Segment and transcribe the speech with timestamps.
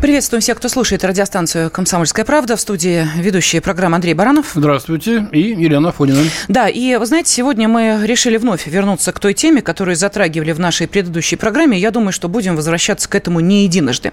[0.00, 2.56] Приветствуем всех, кто слушает радиостанцию «Комсомольская правда».
[2.56, 4.52] В студии ведущая программы Андрей Баранов.
[4.54, 5.26] Здравствуйте.
[5.32, 6.22] И Елена Фонина.
[6.46, 10.60] Да, и вы знаете, сегодня мы решили вновь вернуться к той теме, которую затрагивали в
[10.60, 11.76] нашей предыдущей программе.
[11.76, 14.12] Я думаю, что будем возвращаться к этому не единожды.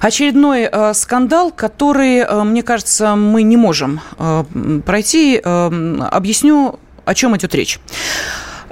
[0.00, 4.44] Очередной э, скандал, который, э, мне кажется, мы не можем э,
[4.86, 5.40] пройти.
[5.42, 7.80] Э, объясню, о чем идет речь.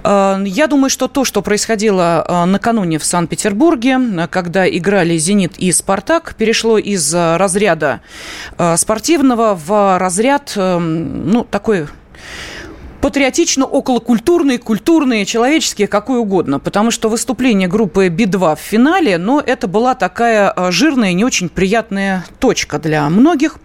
[0.05, 3.99] Э, я думаю, что то, что происходило э, накануне в Санкт-Петербурге,
[4.31, 8.01] когда играли «Зенит» и «Спартак», перешло из э, разряда
[8.77, 11.87] спортивного в разряд, ну, такой
[13.05, 16.59] патриотично, околокультурные, культурные, человеческие, какой угодно.
[16.59, 21.51] Потому что выступление группы Би-2 в финале, но это была такая а, жирная, не очень
[21.51, 23.59] приятная точка для многих.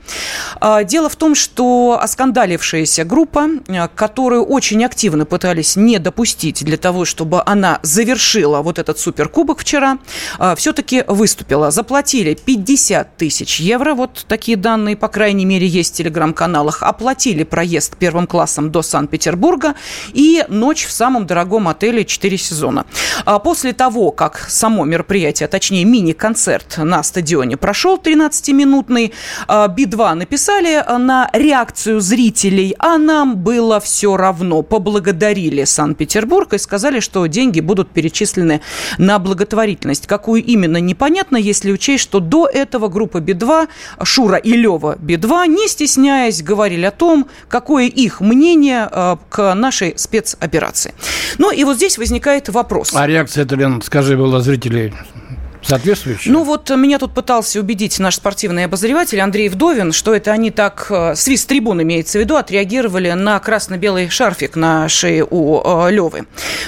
[0.60, 6.76] А, дело в том, что оскандалившаяся группа, а, которую очень активно пытались не допустить для
[6.76, 10.00] того, чтобы она завершила вот этот суперкубок вчера,
[10.58, 11.72] все-таки выступила.
[11.72, 16.84] Заплатили 50 тысяч евро, вот такие данные, по крайней мере, есть в телеграм-каналах.
[16.84, 19.76] Оплатили проезд первым классом до Санкт-Петербурга Петербурга
[20.14, 22.88] и ночь в самом дорогом отеле 4 сезона.
[23.26, 29.14] А после того, как само мероприятие, точнее мини-концерт на стадионе прошел 13-минутный,
[29.48, 34.64] а, Би-2 написали на реакцию зрителей, а нам было все равно.
[34.64, 38.62] Поблагодарили Санкт-Петербург и сказали, что деньги будут перечислены
[38.98, 40.08] на благотворительность.
[40.08, 43.68] Какую именно, непонятно, если учесть, что до этого группа Би-2,
[44.04, 49.98] Шура и Лева Би-2, не стесняясь, говорили о том, какое их мнение а, к нашей
[49.98, 50.94] спецоперации.
[51.38, 52.92] Ну и вот здесь возникает вопрос.
[52.96, 54.94] А реакция, это, Лен, скажи, была зрителей
[55.62, 56.32] соответствующая?
[56.32, 60.88] Ну вот меня тут пытался убедить наш спортивный обозреватель Андрей Вдовин, что это они так,
[60.90, 66.26] э, свист трибун имеется в виду, отреагировали на красно-белый шарфик на шее у э, Левы.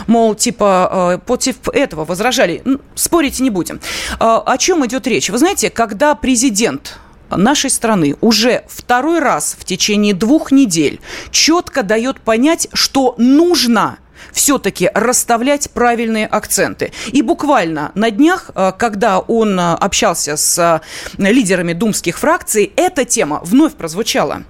[0.07, 2.63] Мол, типа, э, против этого возражали.
[2.95, 3.79] Спорить не будем.
[4.19, 5.29] Э, о чем идет речь?
[5.29, 6.97] Вы знаете, когда президент
[7.37, 10.99] нашей страны уже второй раз в течение двух недель
[11.31, 13.97] четко дает понять, что нужно
[14.31, 16.91] все-таки расставлять правильные акценты.
[17.11, 20.81] И буквально на днях, э, когда он э, общался с
[21.17, 24.43] э, лидерами думских фракций, эта тема вновь прозвучала.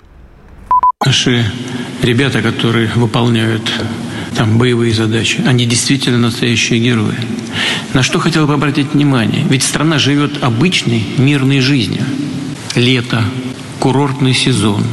[1.06, 1.46] Наши
[2.04, 3.72] ребята, которые выполняют
[4.36, 7.18] там боевые задачи, они действительно настоящие герои.
[7.94, 9.46] На что хотел бы обратить внимание?
[9.50, 12.06] Ведь страна живет обычной мирной жизнью
[12.76, 13.24] лето,
[13.80, 14.84] курортный сезон,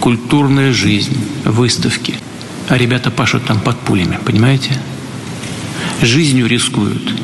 [0.00, 2.14] культурная жизнь, выставки.
[2.68, 4.78] А ребята пашут там под пулями, понимаете?
[6.00, 7.14] Жизнью рискуют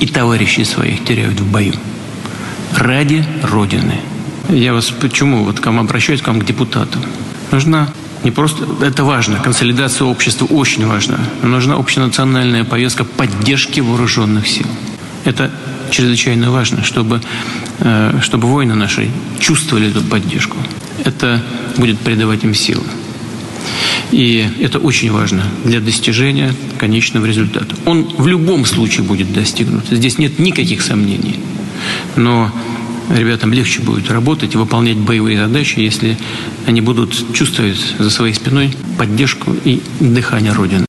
[0.00, 1.74] и товарищей своих теряют в бою.
[2.76, 4.00] Ради Родины.
[4.48, 7.02] Я вас почему вот к вам обращаюсь, к вам, к депутатам.
[7.50, 7.88] Нужна
[8.24, 14.66] не просто, это важно, консолидация общества очень важна, нужна общенациональная повестка поддержки вооруженных сил.
[15.24, 15.50] Это
[15.90, 17.20] чрезвычайно важно, чтобы,
[17.80, 19.08] э, чтобы воины наши
[19.38, 20.56] чувствовали эту поддержку.
[21.04, 21.42] Это
[21.76, 22.84] будет придавать им силы.
[24.10, 27.74] И это очень важно для достижения конечного результата.
[27.84, 29.86] Он в любом случае будет достигнут.
[29.90, 31.40] Здесь нет никаких сомнений.
[32.16, 32.50] Но
[33.10, 36.16] ребятам легче будет работать и выполнять боевые задачи, если
[36.66, 40.86] они будут чувствовать за своей спиной поддержку и дыхание Родины.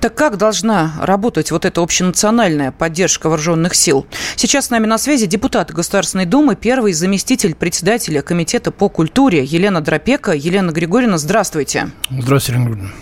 [0.00, 4.06] Так как должна работать вот эта общенациональная поддержка вооруженных сил?
[4.34, 9.82] Сейчас с нами на связи депутат Государственной Думы, первый заместитель председателя Комитета по культуре Елена
[9.82, 10.32] Дропека.
[10.32, 11.90] Елена Григорьевна, здравствуйте.
[12.08, 12.94] Здравствуйте, Елена Григорьевна.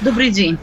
[0.00, 0.58] Добрый день.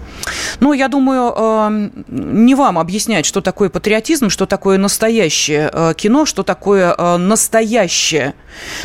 [0.59, 6.25] Ну, я думаю, эм, не вам объяснять, что такое патриотизм, что такое настоящее э, кино,
[6.25, 8.33] что такое э, настоящее,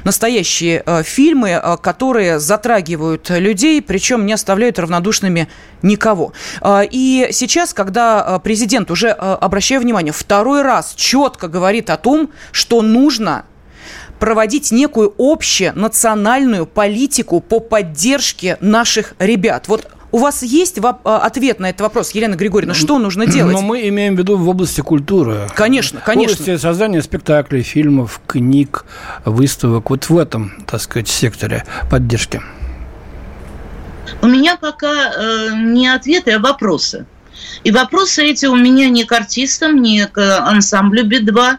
[0.04, 5.48] настоящие э, фильмы, которые затрагивают людей, причем не оставляют равнодушными
[5.82, 6.32] никого.
[6.64, 13.44] И сейчас, когда президент уже, обращаю внимание, второй раз четко говорит о том, что нужно
[14.18, 19.68] проводить некую общенациональную политику по поддержке наших ребят.
[19.68, 22.72] Вот у вас есть а, ответ на этот вопрос, Елена Григорьевна?
[22.72, 23.52] Что нужно делать?
[23.52, 25.48] Но мы имеем в виду в области культуры.
[25.56, 26.36] Конечно, конечно.
[26.36, 28.84] В области создания спектаклей, фильмов, книг,
[29.24, 29.90] выставок.
[29.90, 32.40] Вот в этом, так сказать, секторе поддержки.
[34.22, 37.06] У меня пока э, не ответы, а вопросы.
[37.64, 41.56] И вопросы эти у меня не к артистам, не к ансамблю Би-2,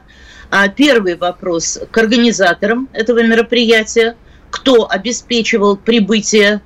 [0.51, 4.15] а первый вопрос к организаторам этого мероприятия.
[4.49, 6.61] Кто обеспечивал прибытие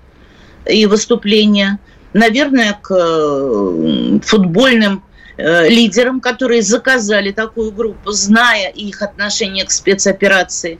[0.66, 1.80] и выступления,
[2.14, 5.04] наверное, к э, футбольным
[5.38, 10.80] э, лидерам, которые заказали такую группу, зная их отношение к спецоперации.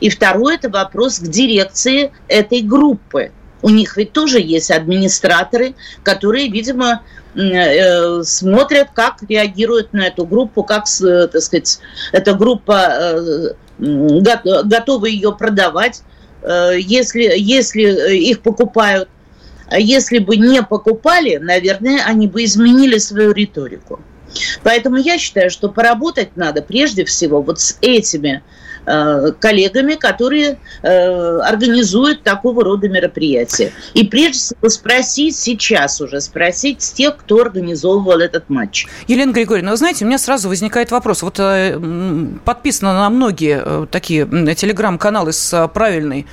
[0.00, 3.32] И второй– это вопрос к дирекции этой группы.
[3.62, 7.02] У них ведь тоже есть администраторы, которые, видимо,
[7.34, 11.78] э, смотрят, как реагируют на эту группу, как, так сказать,
[12.12, 16.02] эта группа готова ее продавать,
[16.42, 19.08] если, если их покупают.
[19.70, 24.00] А если бы не покупали, наверное, они бы изменили свою риторику.
[24.62, 28.42] Поэтому я считаю, что поработать надо прежде всего вот с этими
[28.84, 33.72] коллегами, которые э, организуют такого рода мероприятия.
[33.94, 38.86] И прежде всего спросить сейчас уже, спросить с тех, кто организовывал этот матч.
[39.06, 41.22] Елена Григорьевна, вы знаете, у меня сразу возникает вопрос.
[41.22, 41.78] Вот э,
[42.44, 46.26] подписано на многие такие телеграм-каналы с правильной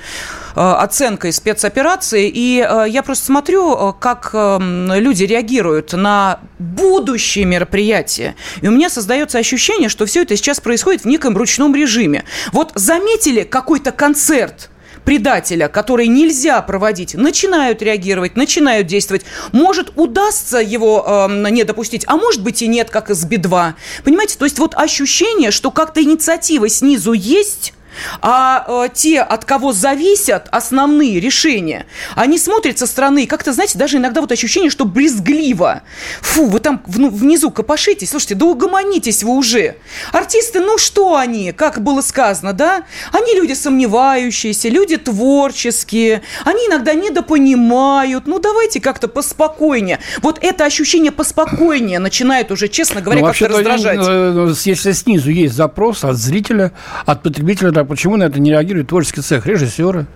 [0.54, 2.56] оценкой спецоперации, и
[2.88, 8.34] я просто смотрю, как люди реагируют на будущие мероприятия.
[8.60, 12.24] И у меня создается ощущение, что все это сейчас происходит в неком ручном режиме.
[12.52, 14.70] Вот заметили какой-то концерт,
[15.08, 19.24] предателя, который нельзя проводить, начинают реагировать, начинают действовать.
[19.52, 23.72] Может, удастся его э, не допустить, а может быть и нет, как из Би-2.
[24.04, 27.72] Понимаете, то есть вот ощущение, что как-то инициатива снизу есть,
[28.20, 33.98] а э, те, от кого зависят основные решения, они смотрят со стороны, как-то, знаете, даже
[33.98, 35.82] иногда вот ощущение, что брезгливо.
[36.20, 39.76] Фу, вы там внизу копошитесь, слушайте, да угомонитесь вы уже.
[40.12, 42.84] Артисты, ну что они, как было сказано, да?
[43.12, 48.26] Они люди сомневающиеся, люди творческие, они иногда недопонимают.
[48.26, 49.98] Ну давайте как-то поспокойнее.
[50.22, 53.98] Вот это ощущение поспокойнее начинает уже, честно говоря, ну, как-то раздражать.
[54.02, 56.72] Э, если снизу есть запрос от зрителя,
[57.06, 60.06] от потребителя, почему на это не реагирует творческий цех, режиссеры,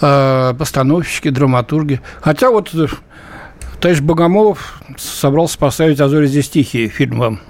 [0.00, 2.00] э, постановщики, драматурги.
[2.20, 2.86] Хотя вот э,
[3.80, 7.40] товарищ Богомолов собрался поставить «А зори здесь тихие» фильм вам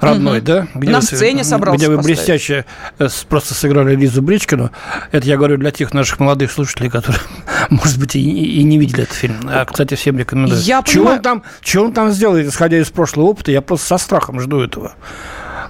[0.00, 0.46] родной, угу.
[0.46, 0.66] да?
[0.74, 2.64] Где На вы, сцене собрался Где вы блестяще
[2.98, 4.70] э, просто сыграли Лизу Бричкину.
[5.12, 7.20] Это я говорю для тех наших молодых слушателей, которые,
[7.70, 9.36] может быть, и, и не видели этот фильм.
[9.44, 10.60] А, кстати, всем рекомендую.
[10.60, 11.16] Я чего, понимаю...
[11.18, 14.60] он там, чего он там сделает, исходя из прошлого опыта, я просто со страхом жду
[14.60, 14.94] этого.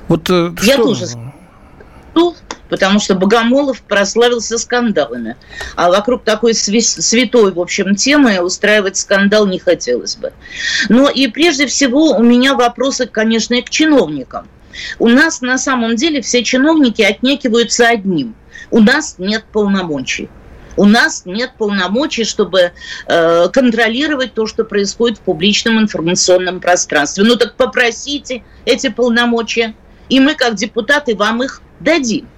[0.09, 0.85] Вот, я что...
[0.85, 1.07] тоже
[2.69, 5.37] потому что Богомолов прославился скандалами.
[5.75, 10.33] А вокруг такой святой, в общем, темы устраивать скандал не хотелось бы.
[10.89, 14.49] Но и прежде всего у меня вопросы, конечно, и к чиновникам.
[14.99, 18.35] У нас на самом деле все чиновники отнекиваются одним.
[18.71, 20.29] У нас нет полномочий.
[20.77, 22.73] У нас нет полномочий, чтобы
[23.07, 27.25] э, контролировать то, что происходит в публичном информационном пространстве.
[27.25, 29.75] Ну так попросите эти полномочия,
[30.11, 32.29] и мы, как депутаты, вам их дадим.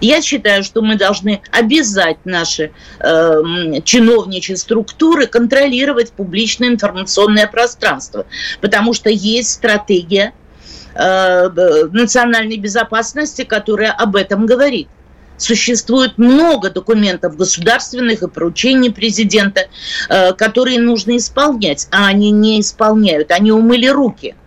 [0.00, 3.42] Я считаю, что мы должны обязать наши э,
[3.84, 8.26] чиновничьи структуры контролировать публичное информационное пространство,
[8.60, 10.32] потому что есть стратегия
[10.94, 11.48] э,
[11.92, 14.88] национальной безопасности, которая об этом говорит.
[15.36, 19.62] Существует много документов государственных и поручений президента,
[20.08, 24.34] э, которые нужно исполнять, а они не исполняют, они умыли руки–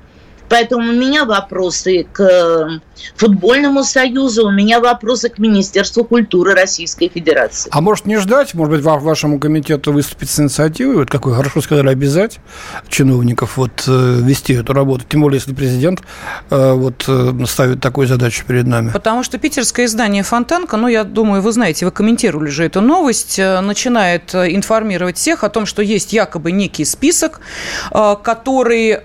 [0.50, 2.80] Поэтому у меня вопросы к э,
[3.16, 7.70] футбольному союзу, у меня вопросы к Министерству культуры Российской Федерации.
[7.74, 11.90] А может не ждать, может быть, вашему комитету выступить с инициативой, вот какой хорошо сказали,
[11.90, 12.40] обязать
[12.88, 16.02] чиновников вот э, вести эту работу, тем более, если президент
[16.50, 17.10] э, вот
[17.50, 18.92] ставит такую задачу перед нами.
[18.92, 23.38] Потому что питерское издание «Фонтанка», ну, я думаю, вы знаете, вы комментировали же эту новость,
[23.38, 27.42] начинает информировать всех о том, что есть якобы некий список,
[27.92, 29.00] который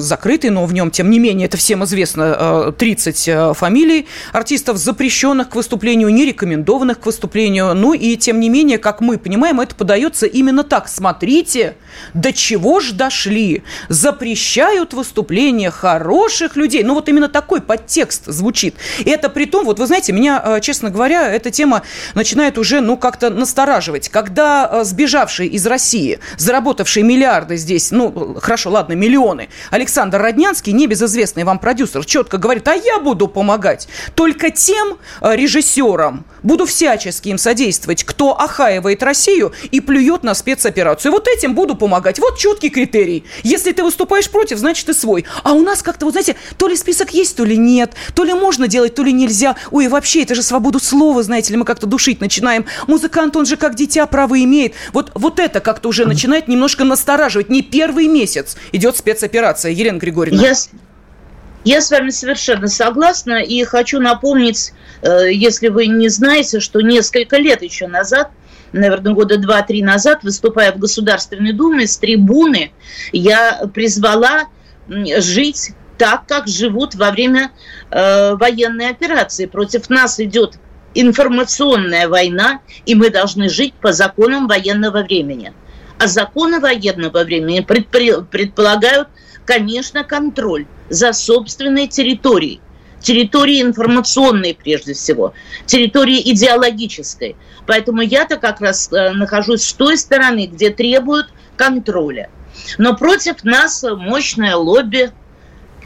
[0.00, 4.76] закрытый, но в нем, тем не менее, это всем известно, 30 э, э, фамилий артистов,
[4.78, 7.74] запрещенных к выступлению, не рекомендованных к выступлению.
[7.74, 10.88] Ну и, тем не менее, как мы понимаем, это подается именно так.
[10.88, 11.76] Смотрите,
[12.14, 13.62] до чего ж дошли.
[13.88, 16.84] Запрещают выступления хороших людей.
[16.84, 18.76] Ну вот именно такой подтекст звучит.
[19.00, 21.82] И это при том, вот вы знаете, меня, э, честно говоря, эта тема
[22.14, 24.08] начинает уже, ну, как-то настораживать.
[24.08, 31.44] Когда сбежавший из России, заработавший миллиарды здесь, ну, хорошо, ладно, миллионы, Александр Роднянский, Луганский, небезызвестный
[31.44, 37.38] вам продюсер, четко говорит, а я буду помогать только тем э, режиссерам, буду всячески им
[37.38, 41.12] содействовать, кто охаивает Россию и плюет на спецоперацию.
[41.12, 42.18] Вот этим буду помогать.
[42.18, 43.24] Вот четкий критерий.
[43.42, 45.24] Если ты выступаешь против, значит ты свой.
[45.42, 48.34] А у нас как-то, вот знаете, то ли список есть, то ли нет, то ли
[48.34, 49.56] можно делать, то ли нельзя.
[49.70, 52.66] Ой, вообще, это же свободу слова, знаете ли, мы как-то душить начинаем.
[52.86, 54.74] Музыкант, он же как дитя право имеет.
[54.92, 57.48] Вот, вот это как-то уже начинает немножко настораживать.
[57.48, 60.42] Не первый месяц идет спецоперация, Елена Григорьевна.
[60.42, 60.49] Я,
[61.64, 67.36] я с вами совершенно согласна и хочу напомнить, э, если вы не знаете, что несколько
[67.36, 68.30] лет еще назад
[68.72, 72.72] наверное, года два-три назад, выступая в Государственной Думе с трибуны,
[73.12, 74.44] я призвала
[74.88, 77.52] жить так, как живут во время
[77.90, 79.46] э, военной операции.
[79.46, 80.54] Против нас идет
[80.94, 85.52] информационная война, и мы должны жить по законам военного времени.
[85.98, 89.08] А законы военного времени предполагают,
[89.50, 92.60] конечно, контроль за собственной территорией.
[93.00, 95.32] Территории информационной прежде всего,
[95.66, 97.36] территории идеологической.
[97.66, 102.28] Поэтому я-то как раз э, нахожусь с той стороны, где требуют контроля.
[102.78, 105.10] Но против нас мощное лобби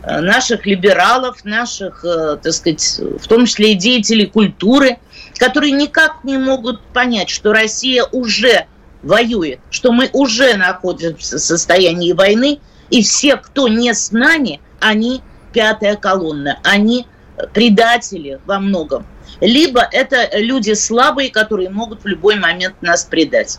[0.06, 4.98] Э, наших либералов, наших, э, так сказать, в том числе и деятелей культуры,
[5.38, 8.66] которые никак не могут понять, что Россия уже
[9.02, 12.60] воюет, что мы уже находимся в состоянии войны,
[12.90, 15.22] и все, кто не с нами, они
[15.52, 17.06] пятая колонна, они
[17.52, 19.06] предатели во многом.
[19.40, 23.58] Либо это люди слабые, которые могут в любой момент нас предать.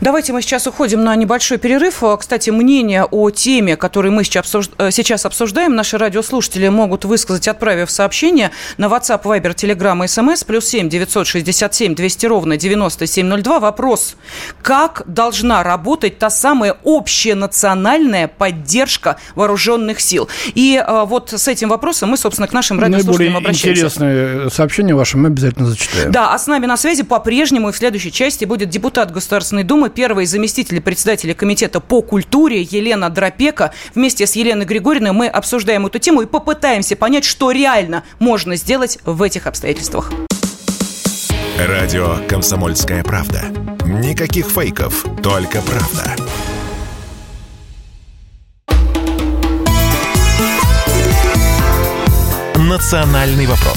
[0.00, 2.02] Давайте мы сейчас уходим на небольшой перерыв.
[2.18, 8.50] Кстати, мнение о теме, которую мы э, сейчас обсуждаем, наши радиослушатели могут высказать, отправив сообщение
[8.76, 13.60] на WhatsApp, Viber, Telegram и SMS, плюс 7 967 200 ровно 9702.
[13.60, 14.16] Вопрос,
[14.62, 20.28] как должна работать та самая общенациональная поддержка вооруженных сил?
[20.54, 23.86] И э, вот с этим вопросом мы, собственно, к нашим радиослушателям Наиболее обращаемся.
[23.86, 26.12] интересное сообщение ваше мы обязательно зачитаем.
[26.12, 29.62] Да, а с нами на связи по-прежнему и в следующей части будет депутат Государственного Государственной
[29.62, 33.72] Думы, первый заместитель председателя Комитета по культуре Елена Дропека.
[33.94, 38.98] Вместе с Еленой Григорьевной мы обсуждаем эту тему и попытаемся понять, что реально можно сделать
[39.04, 40.10] в этих обстоятельствах.
[41.60, 43.44] Радио «Комсомольская правда».
[43.84, 46.16] Никаких фейков, только правда.
[52.56, 53.75] «Национальный вопрос»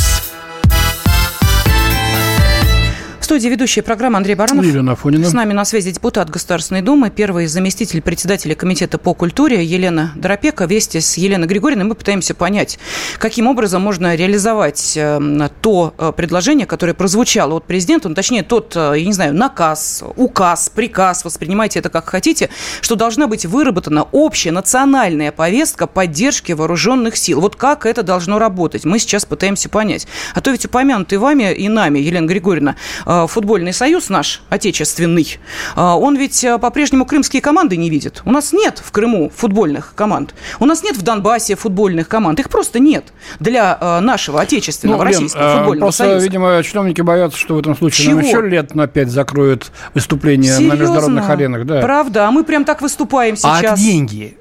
[3.29, 4.65] студии ведущая программа Андрей Баранов.
[4.65, 5.29] Елена Афонина.
[5.29, 10.65] С нами на связи депутат Государственной Думы, первый заместитель председателя Комитета по культуре Елена Доропека.
[10.65, 12.79] Вместе с Еленой Григорьевной мы пытаемся понять,
[13.19, 18.75] каким образом можно реализовать э, то э, предложение, которое прозвучало от президента, ну, точнее, тот,
[18.75, 22.49] э, я не знаю, наказ, указ, приказ, воспринимайте это как хотите,
[22.81, 27.41] что должна быть выработана общая национальная повестка поддержки вооруженных сил.
[27.41, 28.85] Вот как это должно работать?
[28.85, 30.07] Мы сейчас пытаемся понять.
[30.33, 32.75] А то ведь упомянутый вами и нами, Елена Григорьевна,
[33.27, 35.37] футбольный союз наш, отечественный,
[35.75, 38.21] э, он ведь э, по-прежнему крымские команды не видит.
[38.25, 40.33] У нас нет в Крыму футбольных команд.
[40.59, 42.39] У нас нет в Донбассе футбольных команд.
[42.39, 46.25] Их просто нет для нашего отечественного ну, российского футбольного просто, союза.
[46.25, 48.19] видимо, чиновники боятся, что в этом случае Чего?
[48.19, 50.75] нам еще лет на пять закроют выступления Серьезно?
[50.75, 51.65] на международных аренах.
[51.65, 51.81] Да.
[51.81, 53.73] Правда, а мы прям так выступаем сейчас.
[53.73, 54.37] А деньги?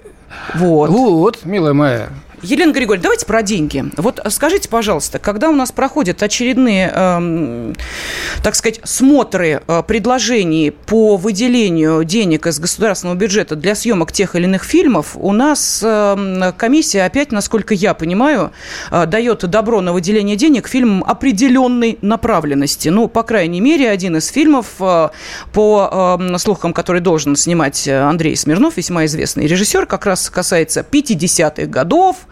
[0.54, 0.90] Вот.
[0.90, 2.08] Вот, милая моя.
[2.42, 3.85] Елена Григорьевна, давайте про деньги.
[3.97, 7.73] Вот скажите, пожалуйста, когда у нас проходят очередные, э,
[8.42, 14.45] так сказать, смотры э, предложений по выделению денег из государственного бюджета для съемок тех или
[14.45, 18.52] иных фильмов, у нас э, комиссия опять, насколько я понимаю,
[18.90, 22.88] э, дает добро на выделение денег фильмам определенной направленности.
[22.88, 25.09] Ну, по крайней мере, один из фильмов, э,
[25.52, 31.66] по э, слухам, который должен снимать Андрей Смирнов, весьма известный режиссер, как раз касается 50-х
[31.66, 32.27] годов,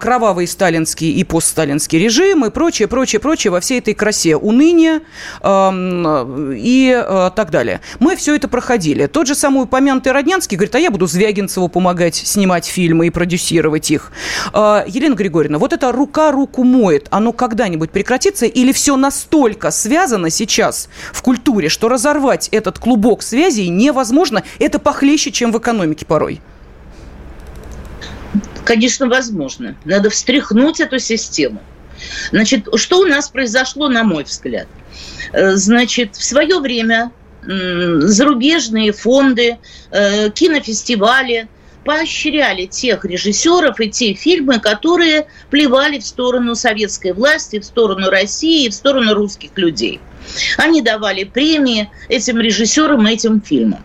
[0.00, 5.00] кровавый сталинский и постсталинский режим и прочее, прочее, прочее во всей этой красе уныния
[5.42, 7.80] и а, так далее.
[8.00, 9.06] Мы все это проходили.
[9.06, 13.90] Тот же самый упомянутый Роднянский говорит, а я буду Звягинцеву помогать снимать фильмы и продюсировать
[13.90, 14.12] их.
[14.52, 20.30] А, Елена Григорьевна, вот эта рука руку моет, оно когда-нибудь прекратится или все настолько связано
[20.30, 24.42] сейчас в культуре, что разорвать этот клубок связей невозможно?
[24.58, 26.40] Это похлеще, чем в экономике порой.
[28.64, 29.76] Конечно, возможно.
[29.84, 31.60] Надо встряхнуть эту систему.
[32.30, 34.66] Значит, что у нас произошло, на мой взгляд?
[35.32, 37.12] Э, значит, в свое время
[37.44, 39.58] зарубежные фонды,
[39.90, 41.48] э, кинофестивали
[41.84, 48.68] поощряли тех режиссеров и те фильмы, которые плевали в сторону советской власти, в сторону России,
[48.68, 50.00] в сторону русских людей.
[50.56, 53.84] Они давали премии этим режиссерам и этим фильмам.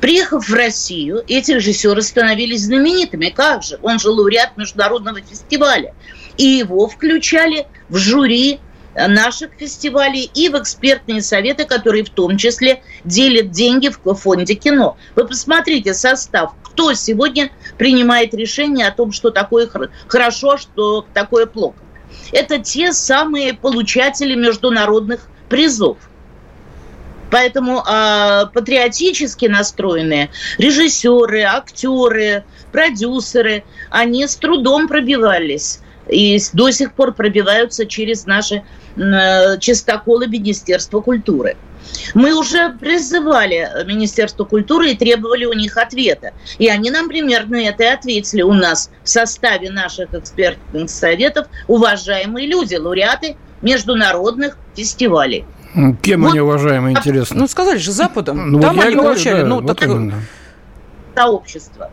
[0.00, 3.30] Приехав в Россию, эти режиссеры становились знаменитыми.
[3.30, 3.78] Как же?
[3.82, 5.94] Он же лауреат международного фестиваля.
[6.36, 8.60] И его включали в жюри
[8.94, 14.96] наших фестивалей и в экспертные советы, которые в том числе делят деньги в фонде кино.
[15.16, 19.68] Вы посмотрите состав, кто сегодня принимает решение о том, что такое
[20.06, 21.76] хорошо, а что такое плохо.
[22.30, 25.98] Это те самые получатели международных призов–
[27.34, 37.12] Поэтому э, патриотически настроенные режиссеры, актеры, продюсеры, они с трудом пробивались и до сих пор
[37.12, 38.62] пробиваются через наши
[38.94, 41.56] э, чистоколы Министерства культуры.
[42.14, 46.34] Мы уже призывали Министерство культуры и требовали у них ответа.
[46.58, 48.42] И они нам примерно это и ответили.
[48.42, 55.44] У нас в составе наших экспертных советов уважаемые люди, лауреаты международных фестивалей.
[56.02, 57.40] Кем вот, они уважаемые, интересно?
[57.40, 58.52] Ну, сказали же Западом.
[58.52, 59.42] Ну, Там вот они получали.
[59.42, 59.88] Да, ну, вот так...
[61.14, 61.90] Сообщество.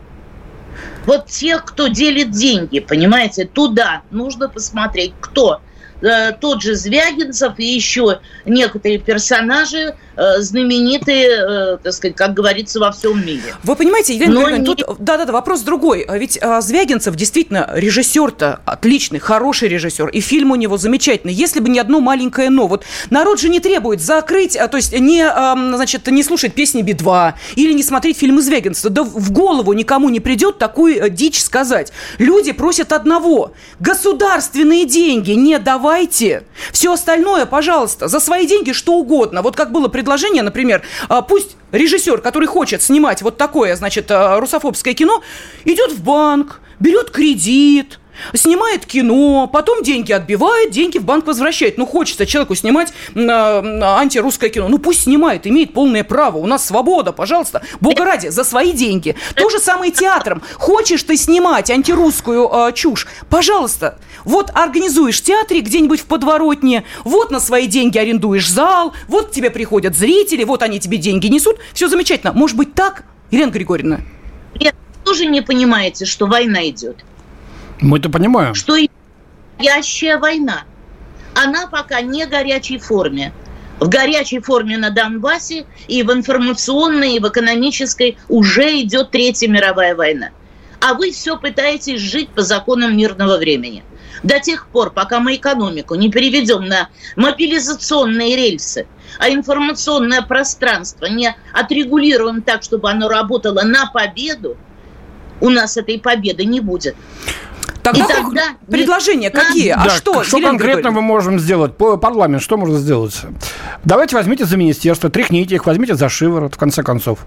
[1.04, 5.60] Вот тех, кто делит деньги, понимаете, туда нужно посмотреть, кто
[6.02, 12.80] Э, тот же Звягинцев и еще некоторые персонажи э, знаменитые, э, так сказать, как говорится,
[12.80, 13.54] во всем мире.
[13.62, 14.64] Вы понимаете, Елена Григорьевна, не...
[14.66, 16.02] тут, да-да-да, вопрос другой.
[16.02, 21.32] А ведь Звягинцев действительно режиссер-то отличный, хороший режиссер, и фильм у него замечательный.
[21.32, 22.66] Если бы не одно маленькое «но».
[22.66, 27.34] Вот народ же не требует закрыть, а, то есть не, значит, не слушать песни Би-2
[27.54, 28.90] или не смотреть фильмы Звягинцева.
[28.92, 31.92] Да в голову никому не придет такую дичь сказать.
[32.18, 33.52] Люди просят одного.
[33.78, 36.44] Государственные деньги не давать давайте.
[36.72, 39.42] Все остальное, пожалуйста, за свои деньги что угодно.
[39.42, 44.40] Вот как было предложение, например, а, пусть режиссер, который хочет снимать вот такое, значит, а,
[44.40, 45.22] русофобское кино,
[45.66, 47.98] идет в банк, берет кредит,
[48.34, 51.78] снимает кино, потом деньги отбивает, деньги в банк возвращает.
[51.78, 54.68] Ну, хочется человеку снимать э, антирусское кино.
[54.68, 56.38] Ну, пусть снимает, имеет полное право.
[56.38, 57.62] У нас свобода, пожалуйста.
[57.80, 59.16] Бога ради, за свои деньги.
[59.34, 60.42] То же самое театром.
[60.56, 63.06] Хочешь ты снимать антирусскую э, чушь?
[63.28, 63.98] Пожалуйста.
[64.24, 69.50] Вот организуешь театре где-нибудь в подворотне, вот на свои деньги арендуешь зал, вот к тебе
[69.50, 71.56] приходят зрители, вот они тебе деньги несут.
[71.72, 72.32] Все замечательно.
[72.32, 74.00] Может быть так, Елена Григорьевна?
[74.60, 77.04] Нет, тоже не понимаете, что война идет.
[77.82, 78.54] Мы это понимаем.
[78.54, 78.76] Что
[79.58, 80.62] настоящая война.
[81.34, 83.32] Она пока не в горячей форме.
[83.80, 89.96] В горячей форме на Донбассе и в информационной, и в экономической уже идет Третья мировая
[89.96, 90.30] война.
[90.80, 93.82] А вы все пытаетесь жить по законам мирного времени.
[94.22, 98.86] До тех пор, пока мы экономику не переведем на мобилизационные рельсы,
[99.18, 104.56] а информационное пространство не отрегулируем так, чтобы оно работало на победу,
[105.42, 106.94] у нас этой победы не будет.
[107.82, 109.34] Тогда, и тогда предложения нет.
[109.34, 109.70] какие?
[109.70, 110.22] А да, что?
[110.22, 111.76] Что Елена конкретно мы можем сделать?
[111.76, 113.20] По парламент что можно сделать?
[113.84, 117.26] Давайте возьмите за министерство, тряхните их, возьмите за шиворот, в конце концов.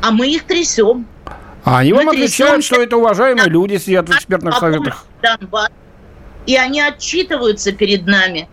[0.00, 1.06] А мы их трясем.
[1.64, 5.04] А они мы вам отвечают, что это уважаемые люди сидят в экспертных советах.
[6.46, 8.48] И они отчитываются перед нами.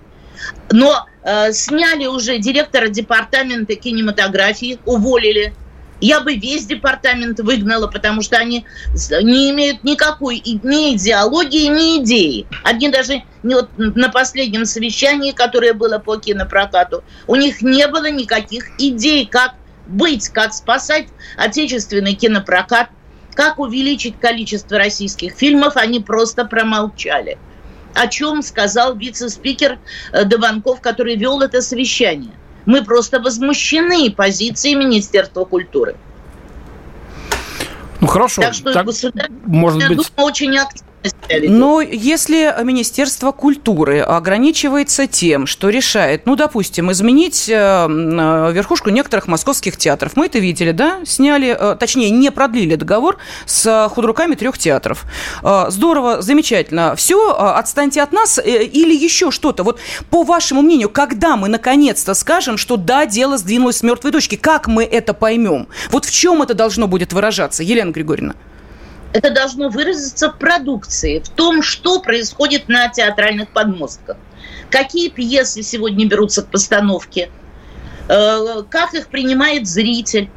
[0.72, 5.54] Но э, сняли уже директора департамента кинематографии, уволили.
[6.02, 12.48] Я бы весь департамент выгнала, потому что они не имеют никакой ни идеологии, ни идеи.
[12.64, 18.10] Они даже не вот на последнем совещании, которое было по кинопрокату, у них не было
[18.10, 19.56] никаких идей, как
[19.88, 22.90] быть, как спасать отечественный кинопрокат,
[23.34, 27.38] как увеличить количество российских фильмов, они просто промолчали.
[27.96, 29.80] О чем сказал вице-спикер
[30.12, 32.34] э, Дованков, который вел это совещание–
[32.70, 35.96] мы просто возмущены позицией Министерства культуры.
[38.00, 38.44] Ну хорошо.
[38.44, 38.86] Так что так,
[39.44, 40.12] может быть...
[40.18, 40.89] очень активно
[41.48, 49.28] но если Министерство культуры ограничивается тем, что решает, ну, допустим, изменить э, э, верхушку некоторых
[49.28, 54.58] московских театров, мы это видели, да, сняли, э, точнее, не продлили договор с худруками трех
[54.58, 55.06] театров.
[55.44, 56.96] Здорово, замечательно.
[56.96, 59.64] Все, отстаньте от нас или еще что-то.
[59.64, 64.36] Вот по вашему мнению, когда мы наконец-то скажем, что да, дело сдвинулось с мертвой точки,
[64.36, 65.68] как мы это поймем?
[65.92, 68.36] Вот в чем это должно будет выражаться, Елена Григорьевна?
[69.14, 74.18] Это должно выразиться в продукции, в том, что происходит на театральных подмостках.
[74.70, 77.30] Какие пьесы сегодня берутся к постановке,
[78.08, 80.30] э, как их принимает зритель,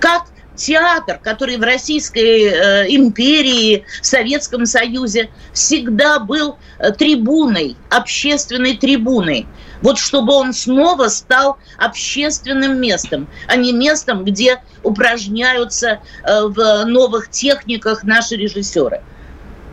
[0.00, 8.76] как театр, который в Российской э, империи, в Советском Союзе всегда был э, трибуной, общественной
[8.76, 9.46] трибуной.
[9.82, 17.30] Вот чтобы он снова стал общественным местом, а не местом, где упражняются э, в новых
[17.30, 19.02] техниках наши режиссеры.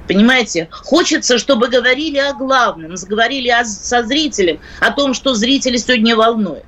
[0.08, 0.68] Понимаете?
[0.72, 6.66] Хочется, чтобы говорили о главном, говорили о, со зрителем, о том, что зрители сегодня волнует.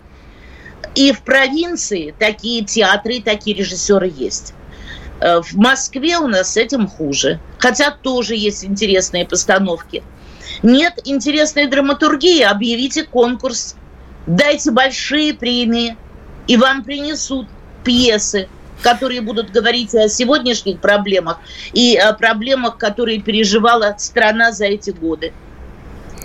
[0.96, 4.54] И в провинции такие театры, такие режиссеры есть.
[5.20, 7.40] Э, в Москве у нас с этим хуже.
[7.58, 10.04] Хотя тоже есть интересные постановки.
[10.62, 13.76] Нет интересной драматургии, объявите конкурс,
[14.28, 15.98] дайте большие премии,
[16.48, 17.48] и вам принесут
[17.84, 18.48] пьесы,
[18.82, 21.40] которые будут говорить о сегодняшних проблемах
[21.74, 25.34] и о проблемах, которые переживала страна за эти годы.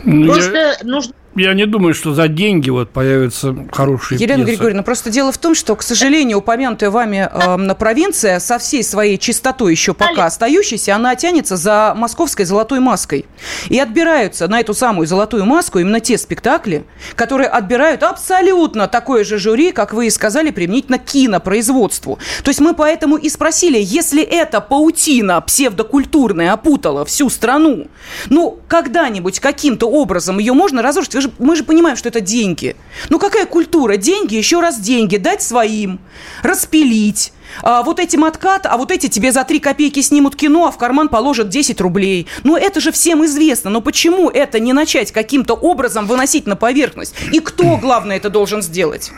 [0.05, 4.57] Просто нужно я не думаю, что за деньги вот появятся хорошие Елена пьесы.
[4.57, 9.19] Григорьевна, просто дело в том, что, к сожалению, упомянутая вами э, провинция со всей своей
[9.19, 13.27] чистотой еще пока остающейся, она тянется за московской золотой маской.
[13.69, 19.39] И отбираются на эту самую золотую маску именно те спектакли, которые отбирают абсолютно такое же
[19.39, 22.19] жюри, как вы и сказали, применительно к кинопроизводству.
[22.43, 27.87] То есть мы поэтому и спросили, если эта паутина псевдокультурная опутала всю страну,
[28.29, 31.15] ну, когда-нибудь каким-то образом ее можно разрушить?
[31.15, 32.77] Вы же, мы же понимаем, что это деньги.
[33.09, 33.97] Ну, какая культура?
[33.97, 36.01] Деньги, еще раз деньги, дать своим,
[36.43, 40.71] распилить, а, вот этим откат, а вот эти тебе за 3 копейки снимут кино, а
[40.71, 42.27] в карман положат 10 рублей.
[42.45, 43.71] Ну, это же всем известно.
[43.71, 47.15] Но почему это не начать каким-то образом выносить на поверхность?
[47.33, 49.11] И кто, главное, это должен сделать?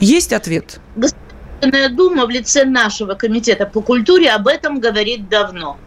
[0.00, 0.80] Есть ответ?
[0.96, 5.78] Государственная Дума в лице нашего комитета по культуре об этом говорит давно.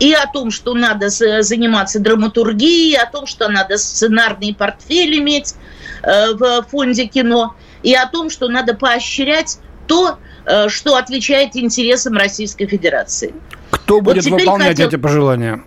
[0.00, 5.54] И о том, что надо заниматься драматургией, о том, что надо сценарный портфель иметь
[6.02, 12.16] э, в фонде кино, и о том, что надо поощрять то, э, что отвечает интересам
[12.16, 13.34] Российской Федерации.
[13.70, 14.88] Кто будет вот выполнять хотел...
[14.88, 15.62] эти пожелания?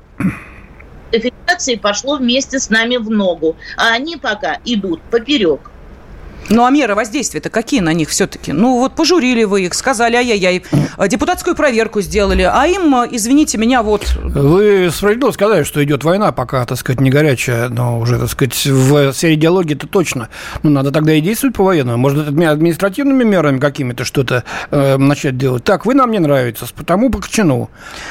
[1.11, 5.69] Федерации пошло вместе с нами в ногу, а они пока идут поперек.
[6.49, 8.51] Ну, а меры воздействия-то какие на них все-таки?
[8.51, 10.63] Ну, вот пожурили вы их, сказали, ай-яй-яй,
[11.07, 14.15] депутатскую проверку сделали, а им, извините меня, вот...
[14.23, 18.65] Вы справедливо сказали, что идет война, пока, так сказать, не горячая, но уже, так сказать,
[18.65, 20.29] в сфере идеологии это точно.
[20.63, 21.97] Ну, надо тогда и действовать по военному.
[21.97, 25.63] Может, административными мерами какими-то что-то э, начать делать.
[25.63, 27.69] Так, вы нам не нравитесь, потому по чину.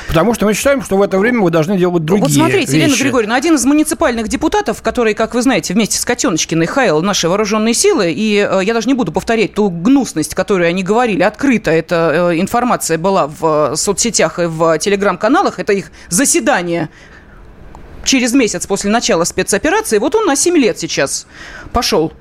[0.08, 2.84] Потому что мы считаем, что в это время вы должны делать другие Вот смотрите, вещи.
[2.84, 7.28] Елена Григорьевна, один из муниципальных депутатов, который, как вы знаете, вместе с Котеночкиной хаил наши
[7.28, 11.72] вооруженные силы, и э, я даже не буду повторять ту гнусность, которую они говорили открыто.
[11.72, 15.58] Эта э, информация была в соцсетях и в телеграм-каналах.
[15.58, 16.88] Это их заседание
[18.04, 19.98] через месяц после начала спецоперации.
[19.98, 21.26] Вот он на 7 лет сейчас
[21.72, 22.12] пошел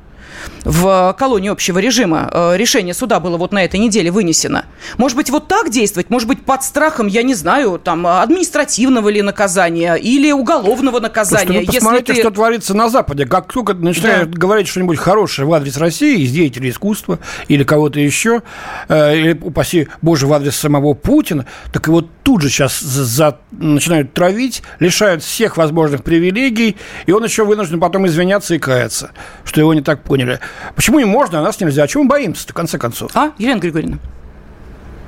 [0.64, 2.30] в колонии общего режима.
[2.32, 4.66] Э, решение суда было вот на этой неделе вынесено.
[4.98, 6.10] Может быть, вот так действовать?
[6.10, 11.46] Может быть, под страхом, я не знаю, там, административного ли наказания или уголовного наказания?
[11.46, 12.20] Слушайте, вы посмотрите, ты...
[12.20, 13.26] что творится на Западе.
[13.26, 14.40] Как только начинают да.
[14.40, 18.44] говорить что-нибудь хорошее в адрес России, из деятелей искусства или кого-то еще,
[18.88, 23.40] э, или, упаси Боже, в адрес самого Путина, так его тут же сейчас за...
[23.52, 29.12] начинают травить, лишают всех возможных привилегий, и он еще вынужден потом извиняться и каяться,
[29.44, 30.31] что его не так поняли.
[30.76, 31.84] Почему им можно, а нас нельзя?
[31.84, 33.12] А чего мы боимся-то, в конце концов?
[33.16, 33.98] А, Елена Григорьевна?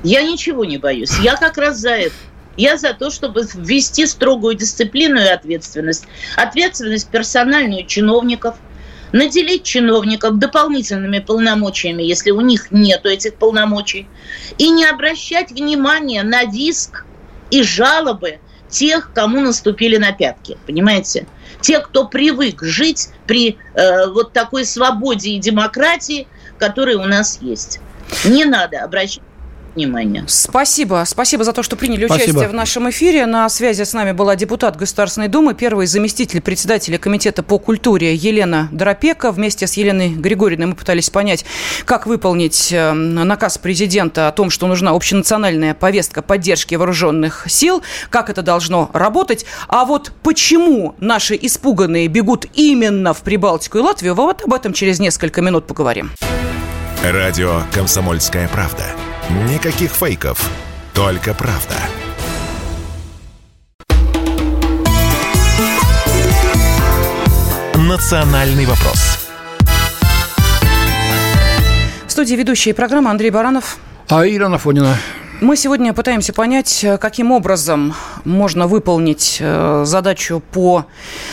[0.02, 1.18] Я ничего не боюсь.
[1.20, 2.14] Я как раз за это.
[2.56, 6.06] Я за то, чтобы ввести строгую дисциплину и ответственность.
[6.36, 8.56] Ответственность персональную чиновников,
[9.12, 14.06] наделить чиновников дополнительными полномочиями, если у них нет этих полномочий,
[14.58, 17.06] и не обращать внимания на виск
[17.50, 18.38] и жалобы
[18.74, 20.58] тех, кому наступили на пятки.
[20.66, 21.26] Понимаете?
[21.64, 27.80] те, кто привык жить при э, вот такой свободе и демократии, которая у нас есть.
[28.26, 29.22] Не надо обращать
[29.74, 30.24] внимания.
[30.26, 31.04] Спасибо.
[31.06, 32.30] Спасибо за то, что приняли Спасибо.
[32.30, 33.26] участие в нашем эфире.
[33.26, 38.68] На связи с нами была депутат Государственной Думы, первый заместитель председателя Комитета по культуре Елена
[38.72, 39.32] Доропека.
[39.32, 41.44] Вместе с Еленой Григорьевной мы пытались понять,
[41.84, 48.30] как выполнить э, наказ президента о том, что нужна общенациональная повестка поддержки вооруженных сил, как
[48.30, 49.44] это должно работать.
[49.68, 54.98] А вот почему наши испуганные бегут именно в Прибалтику и Латвию, вот об этом через
[55.00, 56.12] несколько минут поговорим.
[57.02, 58.84] Радио «Комсомольская правда».
[59.30, 60.50] Никаких фейков,
[60.92, 61.74] только правда.
[67.74, 69.18] «Национальный вопрос».
[72.06, 73.78] В студии ведущие программы Андрей Баранов.
[74.08, 74.96] А Ирина Фонина.
[75.40, 77.94] Мы сегодня пытаемся понять, э, каким образом
[78.24, 80.86] можно выполнить э, задачу по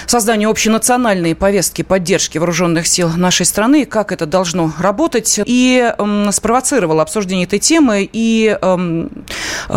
[0.08, 5.40] созданию общенациональной повестки поддержки вооруженных сил нашей страны, как это должно работать.
[5.46, 5.94] И
[6.32, 9.12] спровоцировало обсуждение этой темы и эм,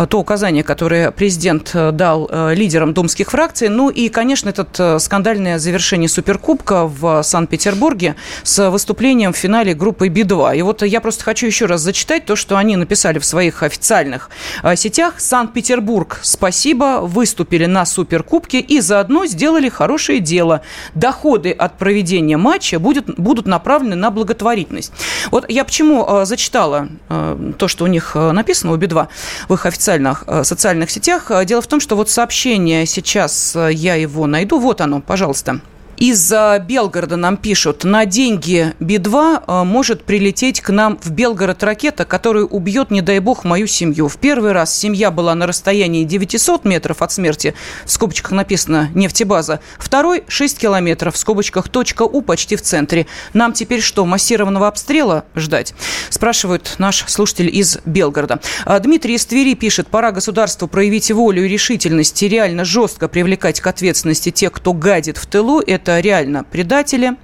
[0.09, 3.69] то указание, которое президент э, дал лидерам думских фракций.
[3.69, 10.57] Ну и, конечно, это скандальное завершение Суперкубка в Санкт-Петербурге с выступлением в финале группы Би-2.
[10.57, 14.14] И вот я просто хочу еще раз зачитать то, что они написали в своих официальных
[14.15, 14.29] социальных
[14.63, 15.19] э, сетях.
[15.19, 20.61] Санкт-Петербург, спасибо, выступили на Суперкубке и заодно сделали хорошее дело.
[20.93, 24.91] Доходы от проведения матча будет, будут направлены на благотворительность.
[25.31, 29.07] Вот я почему э, зачитала э, то, что у них написано, у Би-2,
[29.49, 31.31] в их официальных социальных сетях.
[31.45, 35.59] Дело в том, что вот сообщение сейчас, я его найду, вот оно, пожалуйста.
[35.97, 36.33] Из
[36.67, 42.43] Белгорода нам пишут, на деньги Би-2 э, может прилететь к нам в Белгород ракета, которая
[42.43, 44.09] убьет, не дай бог, мою семью.
[44.09, 47.55] В первый раз семья была на расстоянии 900 метров от смерти,
[47.85, 49.61] в скобочках написано нефтебаза.
[49.79, 53.07] Второй– 6 километров, в скобочках точка У почти в центре.
[53.33, 55.73] Нам теперь что, массированного обстрела ждать?
[56.09, 58.41] Спрашивает наш слушатель из Белгорода.
[58.65, 63.61] А Дмитрий из Твери пишет, пора государству проявить волю и решительность и реально жестко привлекать
[63.61, 65.61] к ответственности тех, кто гадит в тылу.
[65.61, 67.15] Это это реально предатели.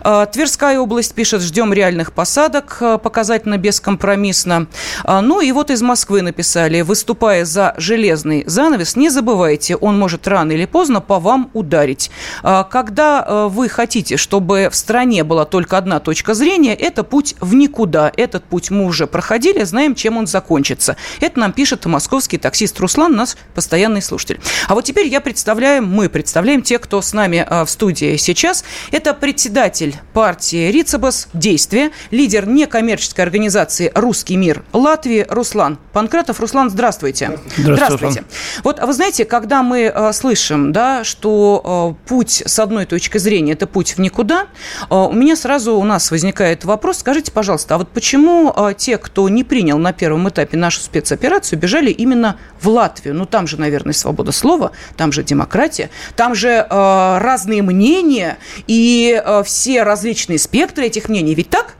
[0.00, 4.68] А, Тверская область пишет, ждем реальных посадок, а, показательно, бескомпромиссно.
[5.02, 10.28] А, ну и вот из Москвы написали, выступая за железный занавес, не забывайте, он может
[10.28, 12.10] рано или поздно по вам ударить.
[12.42, 18.12] Когда вы хотите, чтобы в стране была только одна точка зрения, это путь в никуда.
[18.16, 20.96] Этот путь мы уже проходили, знаем, чем он закончится.
[21.20, 24.40] Это нам пишет московский таксист Руслан, наш постоянный слушатель.
[24.68, 28.64] А вот теперь я представляю, мы представляем те, кто с нами в студии студии сейчас.
[28.90, 36.40] Это председатель партии Рицебас «Действие», лидер некоммерческой организации «Русский мир» Латвии Руслан Панкратов.
[36.40, 37.38] Руслан, здравствуйте.
[37.56, 37.96] Здравствуйте.
[37.96, 38.24] здравствуйте.
[38.62, 43.52] Вот вы знаете, когда мы э, слышим, да, что э, путь с одной точки зрения–
[43.54, 44.46] это путь в никуда,
[44.90, 46.98] э, у меня сразу у нас возникает вопрос.
[46.98, 51.58] Скажите, пожалуйста, а вот почему э, те, кто не принял на первом этапе нашу спецоперацию,
[51.58, 53.14] бежали именно в Латвию?
[53.14, 58.38] Ну, там же, наверное, свобода слова, там же демократия, там же э, разные мнения, мнения
[58.66, 61.34] и э, все различные спектры этих мнений.
[61.34, 61.74] Ведь так?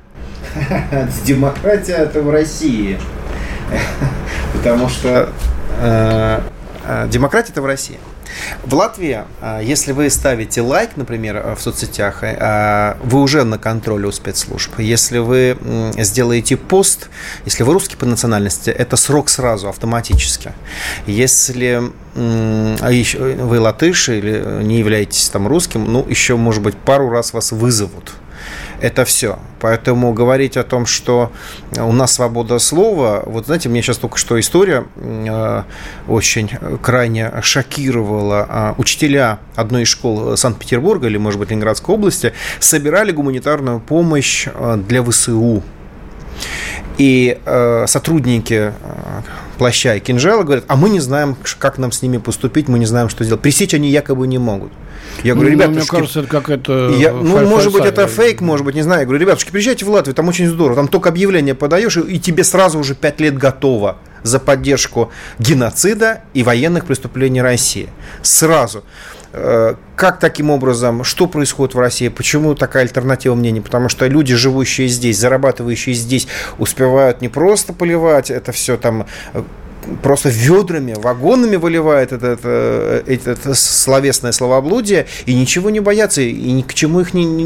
[1.25, 2.99] Демократия это в России.
[4.53, 5.31] Потому что
[5.81, 6.41] э,
[6.87, 7.99] э, демократия это в России.
[8.65, 12.23] В Латвии, э, если вы ставите лайк, например, э, в соцсетях,
[13.03, 14.79] вы уже на контроле у спецслужб.
[14.79, 15.57] Если вы
[15.99, 17.09] сделаете пост,
[17.45, 20.53] если вы русский по национальности, это срок сразу, автоматически.
[21.07, 21.83] Если
[22.17, 27.33] а еще вы латыш или не являетесь там русским, ну, еще, может быть, пару раз
[27.33, 28.13] вас вызовут.
[28.85, 29.39] Это все.
[29.61, 31.33] Поэтому говорить о том, что
[31.75, 35.63] у нас свобода слова, вот знаете, мне сейчас только что история э,
[36.07, 36.51] очень
[36.83, 38.47] крайне шокировала.
[38.47, 44.77] Э, учителя одной из школ Санкт-Петербурга или, может быть, Ленинградской области собирали гуманитарную помощь э,
[44.87, 45.63] для ВСУ.
[46.99, 48.73] И э, сотрудники э,
[49.59, 52.87] плаща и кинжала говорят, а мы не знаем, как нам с ними поступить, мы не
[52.87, 53.43] знаем, что сделать.
[53.43, 54.73] Пресечь они якобы не могут.
[55.23, 56.95] Я говорю, ну, ребята, мне кажется, это как это.
[56.99, 59.01] Я, ну, может быть, это фейк, может быть, не знаю.
[59.01, 60.77] Я говорю, ребятушки, приезжайте в Латвию, там очень здорово.
[60.77, 66.43] Там только объявление подаешь, и тебе сразу уже пять лет готово за поддержку геноцида и
[66.43, 67.89] военных преступлений России.
[68.23, 68.85] Сразу.
[69.37, 73.61] Э, как таким образом, что происходит в России, почему такая альтернатива мнений?
[73.61, 79.43] Потому что люди, живущие здесь, зарабатывающие здесь, успевают не просто поливать это все там э,
[80.03, 86.53] просто ведрами, вагонами выливает это, это, это, это словесное словоблудие и ничего не боятся, и
[86.53, 87.43] ни к чему их ни, ни,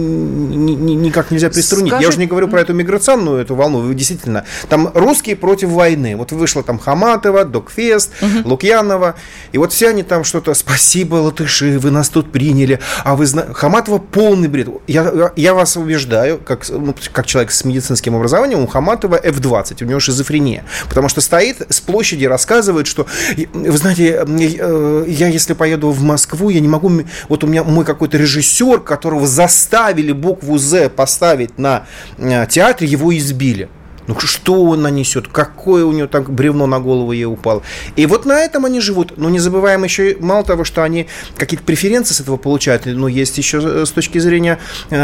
[0.72, 1.88] ни, никак нельзя приструнить.
[1.88, 2.03] Скажи...
[2.03, 6.16] Я уже не говорю про эту миграционную эту волну, вы действительно, там русские против войны.
[6.16, 8.48] Вот вышло там Хаматова, Докфест, угу.
[8.51, 9.16] Лукьянова,
[9.53, 13.53] и вот все они там что-то, спасибо, латыши, вы нас тут приняли, а вы знаете,
[13.55, 14.68] Хаматова полный бред.
[14.87, 19.87] Я, я вас убеждаю, как, ну, как человек с медицинским образованием, у Хаматова F20, у
[19.87, 23.07] него шизофрения, потому что стоит с площади рассказывает, что,
[23.53, 26.91] вы знаете, э, я если поеду в Москву, я не могу,
[27.29, 31.87] вот у меня мой какой-то режиссер, которого заставили букву «З» поставить на
[32.19, 33.69] э, театре, его избили.
[34.09, 35.29] Ну что он нанесет?
[35.29, 37.62] Какое у него там бревно на голову ей упало?
[37.95, 39.19] И вот на этом они живут.
[39.19, 43.37] Но не забываем еще, мало того, что они какие-то преференции с этого получают, но есть
[43.37, 44.59] еще э, с точки зрения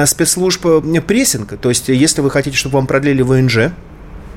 [0.06, 0.66] спецслужб
[1.06, 1.58] прессинг.
[1.60, 3.72] То есть, если вы хотите, чтобы вам продлили ВНЖ,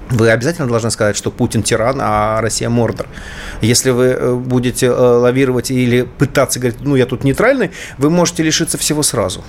[0.10, 3.08] вы обязательно должны сказать, что Путин тиран, а Россия мордор.
[3.62, 8.44] Если вы э, будете э, лавировать или пытаться говорить, ну, я тут нейтральный, вы можете
[8.44, 9.44] лишиться всего сразу.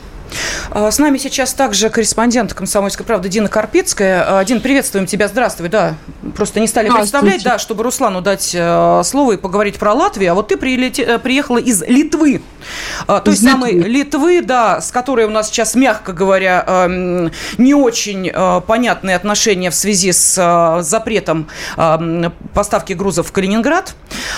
[0.70, 4.40] А, с нами сейчас также корреспондент «Комсомольской правды» Дина Карпицкая.
[4.40, 5.68] А, Дин, приветствуем тебя, здравствуй.
[5.68, 5.94] Да,
[6.36, 10.32] просто не стали представлять, да, чтобы Руслану дать э, слово и поговорить про Латвию.
[10.32, 12.42] А вот ты прилете, приехала из Литвы.
[13.06, 16.88] А, той самой Литвы, да, с которой у нас сейчас, мягко говоря,
[17.58, 21.48] не очень э, понятные отношения в связи с э, запретом
[22.54, 23.94] поставки грузов в Калининград.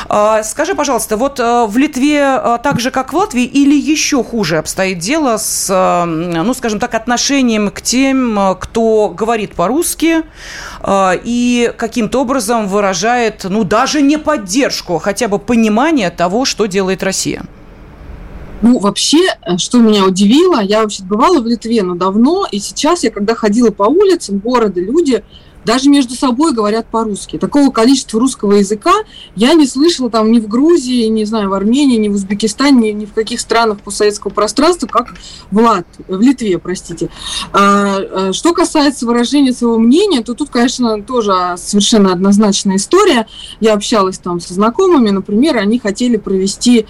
[0.09, 4.59] А, скажи, пожалуйста, вот э, в Литве так же, как в Латвии, или еще хуже
[4.59, 5.71] обстоит дело с,
[6.07, 10.23] ну, скажем так, отношением к тем, кто говорит по-русски
[10.89, 17.43] и каким-то образом выражает, ну, даже не поддержку, хотя бы понимание того, что делает Россия?
[18.63, 23.05] Ну, вообще, э, что меня удивило, я вообще бывала в Литве, но давно, и сейчас
[23.05, 25.25] я, когда ходила по улицам города, люди
[25.65, 27.39] даже между собой говорят по-русски.
[27.39, 28.93] Такого количества русского языка
[29.37, 33.01] я не слышала там ни в Грузии, не знаю, в Армении, ни в Узбекистане, ни,
[33.01, 35.15] ни в каких странах постсоветского пространства, как
[35.51, 35.87] в, Лат...
[36.09, 37.11] в Литве, простите.
[37.53, 43.27] А, а, что касается выражения своего мнения, то тут, конечно, тоже совершенно однозначная история.
[43.61, 46.87] Я общалась там со знакомыми, например, они хотели провести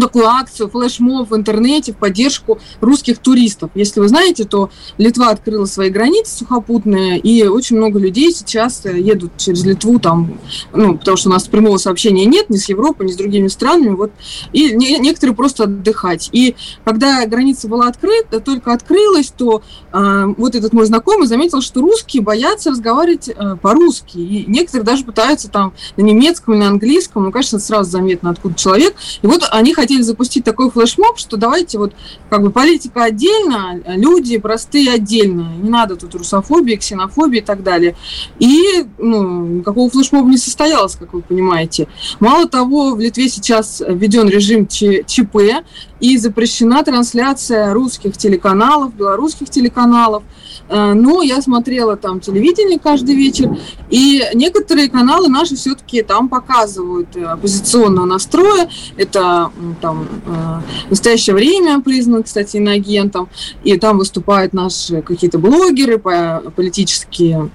[0.00, 3.70] такую акцию, флешмоб в интернете в поддержку русских туристов.
[3.74, 8.98] Если вы знаете, то Литва открыла свои границы сухопутные, и очень много людей сейчас э,
[8.98, 10.38] едут через Литву, там,
[10.72, 13.94] ну, потому что у нас прямого сообщения нет ни с Европой, ни с другими странами,
[13.94, 14.12] вот,
[14.52, 16.28] и не, некоторые просто отдыхать.
[16.32, 21.80] И когда граница была открыта, только открылась, то э, вот этот мой знакомый заметил, что
[21.80, 27.24] русские боятся разговаривать э, по-русски, и некоторые даже пытаются там на немецком или на английском,
[27.24, 31.76] ну, конечно, сразу заметно, откуда человек, и вот они хотели запустить такой флешмоб, что давайте
[31.76, 31.92] вот
[32.30, 35.52] как бы политика отдельно, люди простые отдельно.
[35.60, 37.96] Не надо тут русофобии, ксенофобии и так далее.
[38.38, 41.88] И ну, никакого флешмоба не состоялось, как вы понимаете.
[42.20, 45.64] Мало того, в Литве сейчас введен режим ЧП
[45.98, 50.22] и запрещена трансляция русских телеканалов, белорусских телеканалов.
[50.68, 53.56] Э, но я смотрела там телевидение каждый вечер,
[53.90, 58.68] и некоторые каналы наши все-таки там показывают э, оппозиционного настроя.
[58.96, 63.28] Это там э, «Настоящее время» признан, кстати, иноагентом,
[63.64, 67.50] и там выступают наши какие-то блогеры, политические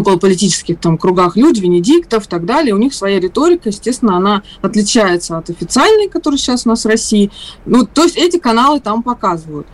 [0.00, 5.38] политических там кругах люди, Венедиктов и так далее, у них своя риторика, естественно, она отличается
[5.38, 7.30] от официальной, которая сейчас у нас в России.
[7.66, 9.66] Ну, то есть эти каналы там показывают.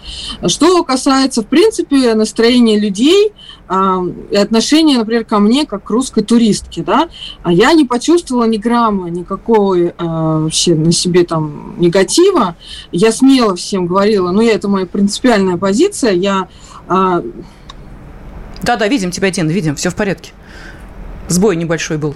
[0.47, 3.33] Что касается, в принципе, настроения людей
[3.69, 3.99] э,
[4.31, 7.09] и отношения, например, ко мне, как к русской туристке, да,
[7.43, 12.57] а я не почувствовала ни грамма никакого э, вообще на себе там негатива.
[12.93, 16.49] Я смело всем говорила, ну, это моя принципиальная позиция, я
[16.89, 17.23] э,
[18.69, 20.33] да-да, видим тебя, Дин, видим, все в порядке.
[21.29, 22.15] Сбой небольшой был.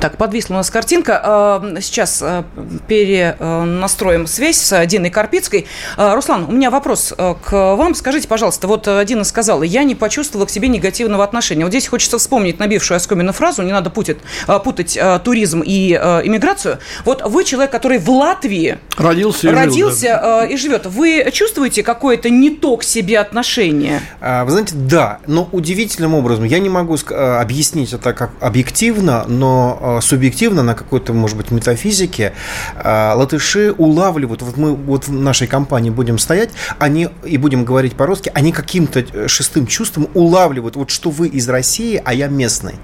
[0.00, 1.20] Так, подвисла у нас картинка.
[1.22, 2.44] А, сейчас а,
[2.86, 5.66] перенастроим связь с Диной Карпицкой.
[5.96, 7.94] А, Руслан, у меня вопрос к вам.
[7.94, 11.64] Скажите, пожалуйста, вот Дина сказала, я не почувствовала к себе негативного отношения.
[11.64, 14.18] Вот здесь хочется вспомнить набившую оскомину фразу, не надо путать,
[14.64, 16.78] путать туризм и иммиграцию.
[17.04, 20.46] Вот вы человек, который в Латвии родился, и, родился жил, да.
[20.46, 20.86] и живет.
[20.86, 24.00] Вы чувствуете какое-то не то к себе отношение?
[24.20, 26.44] Вы знаете, да, но удивительным образом.
[26.44, 32.32] Я не могу объяснить это как объективно, но субъективно, на какой-то, может быть, метафизике,
[32.76, 37.94] э, латыши улавливают, вот мы вот в нашей компании будем стоять, они и будем говорить
[37.94, 42.74] по-русски, они каким-то э, шестым чувством улавливают, вот что вы из России, а я местный.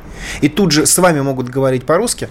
[0.41, 2.29] И тут же с вами могут говорить по-русски,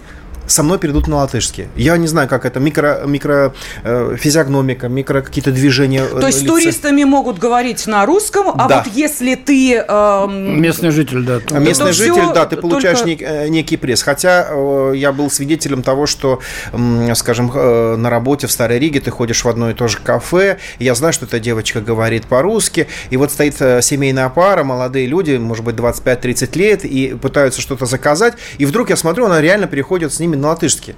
[0.48, 1.68] со мной перейдут на латышский.
[1.76, 3.54] Я не знаю, как это, микро, микро
[3.84, 6.04] э, физиогномика, микро какие-то движения.
[6.04, 6.54] Э, То есть лица.
[6.54, 8.84] туристами могут говорить на русском, а да.
[8.84, 9.84] вот если ты...
[9.88, 11.40] Э, местный житель, да.
[11.40, 13.10] То, местный то житель, да, ты получаешь только...
[13.10, 14.04] нек, э, некий пресс.
[14.04, 16.40] Хотя э, я был свидетелем того, что,
[16.72, 19.98] э, скажем, э, на работе в Старой Риге ты ходишь в одно и то же
[20.04, 25.08] кафе, я знаю, что эта девочка говорит по-русски, и вот стоит э, семейная пара, молодые
[25.08, 29.68] люди, может быть, 25-30 лет, и пытаются что-то заказать, и вдруг я смотрю, она реально
[29.68, 30.96] переходит с ними на латышский.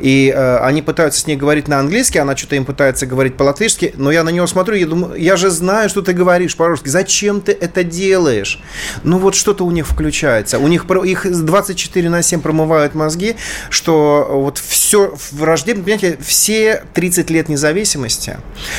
[0.00, 3.94] И э, они пытаются с ней говорить на английский, она что-то им пытается говорить по-латышски,
[3.96, 7.40] но я на него смотрю, я думаю, я же знаю, что ты говоришь по-русски, зачем
[7.40, 8.60] ты это делаешь?
[9.02, 10.58] Ну вот что-то у них включается.
[10.58, 13.36] У них их 24 на 7 промывают мозги,
[13.70, 18.38] что вот все враждебно, понимаете, все 30 лет независимости,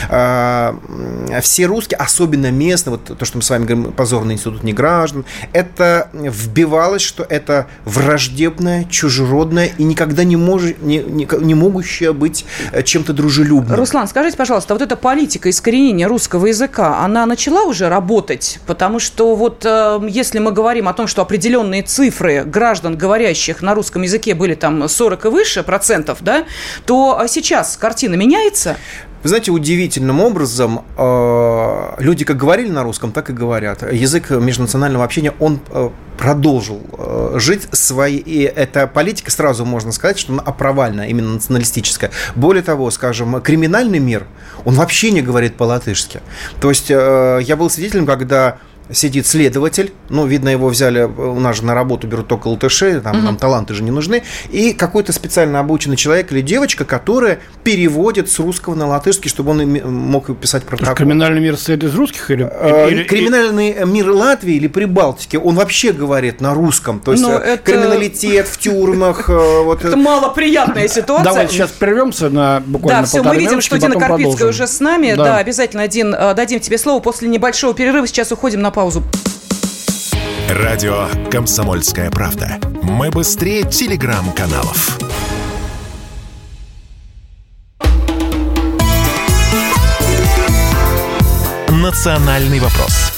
[0.10, 0.74] э,
[1.41, 6.10] все русские, особенно местные, вот то, что мы с вами говорим, позорный институт неграждан, это
[6.13, 12.45] вбивалось, что это враждебное, чужеродное и никак никогда не, мож, не, не, не могущая быть
[12.71, 13.77] э, чем-то дружелюбным.
[13.77, 18.59] Руслан, скажите, пожалуйста, вот эта политика искоренения русского языка, она начала уже работать?
[18.65, 23.75] Потому что вот э, если мы говорим о том, что определенные цифры граждан, говорящих на
[23.75, 26.45] русском языке, были там 40 и выше процентов, да,
[26.85, 28.77] то сейчас картина меняется?
[29.21, 33.84] Вы знаете, удивительным образом э, люди как говорили на русском, так и говорят.
[33.91, 38.19] Язык межнационального общения, он э, продолжил э, жить своей...
[38.19, 42.12] И эта политика, сразу можно сказать, что она провальная, именно националистическая.
[42.36, 44.25] Более того, скажем, криминальный мир,
[44.63, 46.21] он вообще не говорит по-латышски.
[46.62, 48.58] То есть я был свидетелем, когда
[48.91, 53.17] сидит следователь, ну, видно, его взяли, у нас же на работу берут только латыши, там,
[53.17, 53.25] угу.
[53.25, 58.39] нам таланты же не нужны, и какой-то специально обученный человек или девочка, которая переводит с
[58.39, 60.95] русского на латышский, чтобы он мог писать протокол.
[60.95, 62.49] Криминальный мир состоит из русских или...
[62.52, 63.84] Э, или криминальный или...
[63.86, 67.63] мир Латвии или Прибалтики, он вообще говорит на русском, то есть Но ну, э, это...
[67.63, 69.30] криминалитет в тюрьмах.
[69.30, 69.86] Э, вот.
[69.86, 71.25] Это малоприятная ситуация.
[71.25, 75.13] Давайте сейчас прервемся на буквально Да, все, мы видим, что Дина Карпицкая уже с нами.
[75.13, 78.08] Да, обязательно, Дин, дадим тебе слово после небольшого перерыва.
[78.08, 79.03] Сейчас уходим на паузу.
[80.47, 82.59] Радио «Комсомольская правда».
[82.82, 84.97] Мы быстрее телеграм-каналов.
[91.67, 93.09] «Национальный вопрос»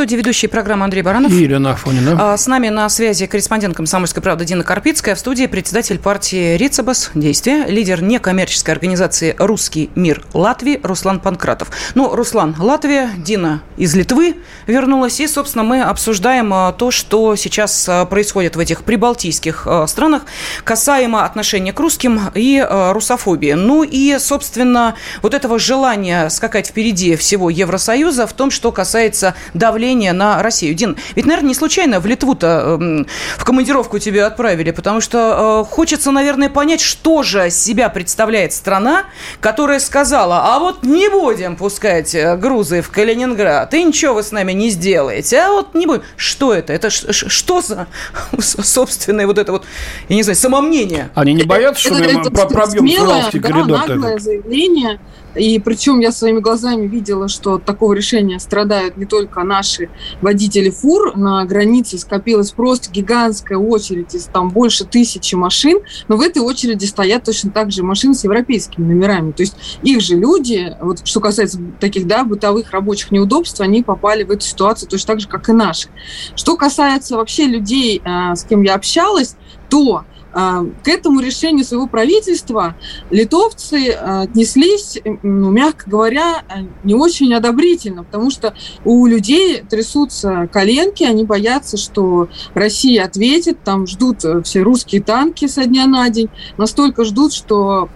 [0.00, 1.30] студии ведущий программы Андрей Баранов.
[1.30, 2.32] И Елена Афонина.
[2.32, 5.14] А, с нами на связи корреспондент «Комсомольской правды» Дина Карпицкая.
[5.14, 7.10] В студии председатель партии «Рицебас.
[7.14, 11.70] Действие», лидер некоммерческой организации «Русский мир Латвии» Руслан Панкратов.
[11.94, 14.36] Ну, Руслан, Латвия, Дина из Литвы
[14.66, 15.20] вернулась.
[15.20, 20.22] И, собственно, мы обсуждаем а, то, что сейчас а, происходит в этих прибалтийских странах
[20.64, 23.52] касаемо отношения к русским и русофобии.
[23.52, 29.89] Ну и, собственно, вот этого желания скакать впереди всего Евросоюза в том, что касается давления
[29.90, 30.74] давление на Россию.
[30.74, 33.04] Дин, ведь, наверное, не случайно в Литву-то э,
[33.38, 39.04] в командировку тебя отправили, потому что э, хочется, наверное, понять, что же себя представляет страна,
[39.40, 44.30] которая сказала, а вот не будем пускать э, грузы в Калининград, и ничего вы с
[44.30, 46.02] нами не сделаете, а вот не будем.
[46.16, 46.72] Что это?
[46.72, 47.88] Это что за
[48.38, 49.64] собственное вот это вот,
[50.08, 51.10] я не знаю, самомнение?
[51.14, 53.88] Они не боятся, что мы пробьем Суралский коридор?
[53.88, 55.00] наглое заявление,
[55.34, 59.88] и причем я своими глазами видела, что от такого решения страдают не только наши
[60.20, 61.16] водители фур.
[61.16, 65.80] На границе скопилась просто гигантская очередь из там больше тысячи машин.
[66.08, 69.32] Но в этой очереди стоят точно так же машины с европейскими номерами.
[69.32, 74.24] То есть их же люди, вот что касается таких да, бытовых рабочих неудобств, они попали
[74.24, 75.88] в эту ситуацию точно так же, как и наши.
[76.34, 79.36] Что касается вообще людей, э, с кем я общалась,
[79.68, 82.76] то к этому решению своего правительства
[83.10, 86.44] литовцы а, отнеслись, ну, мягко говоря,
[86.84, 88.54] не очень одобрительно, потому что
[88.84, 95.46] у людей трясутся коленки, они боятся, что Россия ответит, там ждут э, все русские танки
[95.48, 97.88] со дня на день, настолько ждут, что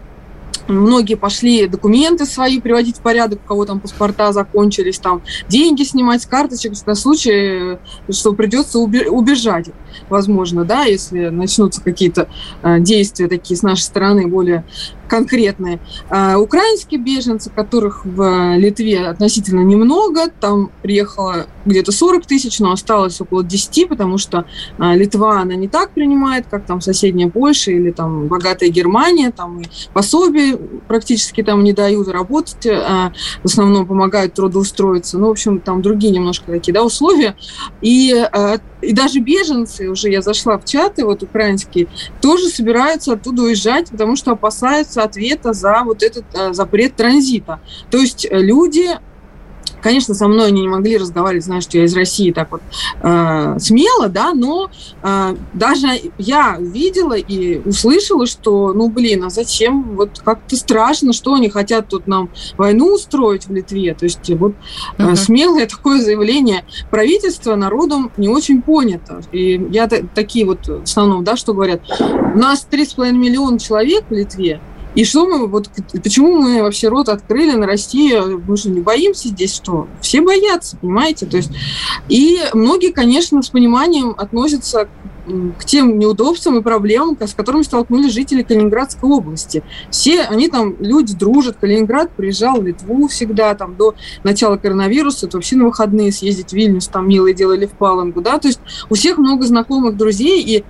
[0.69, 6.23] Многие пошли документы свои приводить в порядок, у кого там паспорта закончились, там деньги снимать
[6.23, 7.79] с карточек на случай,
[8.11, 9.67] что придется убежать,
[10.09, 12.29] возможно, да, если начнутся какие-то
[12.62, 14.65] э, действия такие с нашей стороны более
[15.09, 15.81] конкретные.
[16.09, 23.21] А, украинские беженцы, которых в Литве относительно немного, там приехало где-то 40 тысяч, но осталось
[23.21, 24.45] около 10, потому что
[24.79, 29.61] а, Литва, она не так принимает, как там соседняя Польша или там богатая Германия, там
[29.61, 30.57] и пособия
[30.89, 35.19] практически там не дают работать, а в основном помогают трудоустроиться.
[35.19, 37.37] Ну, в общем, там другие немножко такие, да, условия.
[37.81, 38.15] И
[38.85, 41.89] и даже беженцы, уже я зашла в чаты, вот украинские,
[42.21, 47.61] тоже собираются оттуда уезжать, потому что опасаются ответа за вот этот э, запрет транзита.
[47.91, 48.99] То есть э, люди
[49.85, 52.63] Конечно, со мной они не могли разговаривать, знаешь, что я из России так вот
[53.03, 54.71] э, смело, да, но
[55.03, 59.95] э, даже я увидела и услышала, что, ну, блин, а зачем?
[59.95, 63.93] Вот как-то страшно, что они хотят тут нам войну устроить в Литве.
[63.93, 64.55] То есть вот
[64.97, 65.17] э, uh-huh.
[65.17, 69.21] смелое такое заявление правительства народом не очень понято.
[69.33, 74.15] И я такие вот в основном, да, что говорят, у нас 3,5 миллиона человек в
[74.15, 74.63] Литве,
[74.95, 75.69] и что мы, вот
[76.03, 78.43] почему мы вообще рот открыли на Россию?
[78.47, 79.89] Мы же не боимся здесь, что?
[80.01, 81.27] Все боятся, понимаете?
[81.27, 81.51] То есть,
[82.09, 84.89] и многие, конечно, с пониманием относятся
[85.59, 89.63] к тем неудобствам и проблемам, с которыми столкнулись жители Калининградской области.
[89.91, 91.57] Все, они там, люди дружат.
[91.57, 96.53] Калининград приезжал в Литву всегда, там, до начала коронавируса, это вообще на выходные съездить в
[96.53, 100.65] Вильнюс, там, милые делали в Палангу, да, то есть у всех много знакомых друзей, и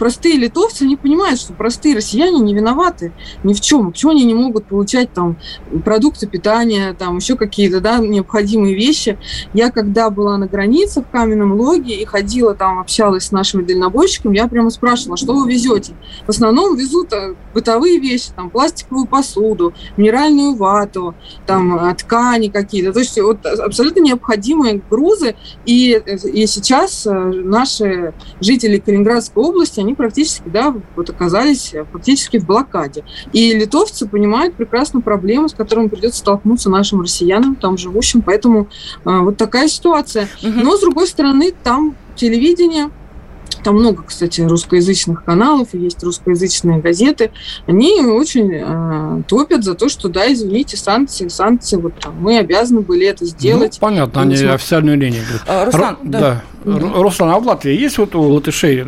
[0.00, 3.12] простые литовцы не понимают, что простые россияне не виноваты
[3.44, 3.92] ни в чем.
[3.92, 5.36] Почему они не могут получать там
[5.84, 9.18] продукты питания, там еще какие-то да, необходимые вещи.
[9.52, 14.38] Я когда была на границе в Каменном Логе и ходила там, общалась с нашими дальнобойщиками,
[14.38, 15.92] я прямо спрашивала, что вы везете?
[16.24, 22.94] В основном везут э, бытовые вещи, там пластиковую посуду, минеральную вату, там э, ткани какие-то.
[22.94, 25.34] То есть вот абсолютно необходимые грузы.
[25.66, 32.38] И, э, и сейчас наши жители Калининградской области, они они практически, да, вот оказались практически
[32.38, 33.04] в блокаде.
[33.32, 38.68] И литовцы понимают прекрасно проблему, с которой придется столкнуться нашим россиянам, там живущим, поэтому
[39.04, 40.28] а, вот такая ситуация.
[40.42, 42.90] Но, с другой стороны, там телевидение,
[43.64, 47.30] там много, кстати, русскоязычных каналов, есть русскоязычные газеты.
[47.66, 52.80] Они очень э, топят за то, что, да, извините, санкции, санкции, вот там, мы обязаны
[52.80, 53.78] были это сделать.
[53.80, 55.22] Ну, понятно, они официальную линию.
[55.46, 56.20] А, Руслан, Р- да.
[56.20, 56.42] да.
[56.64, 58.86] Руслан, а в Латвии есть вот у латышей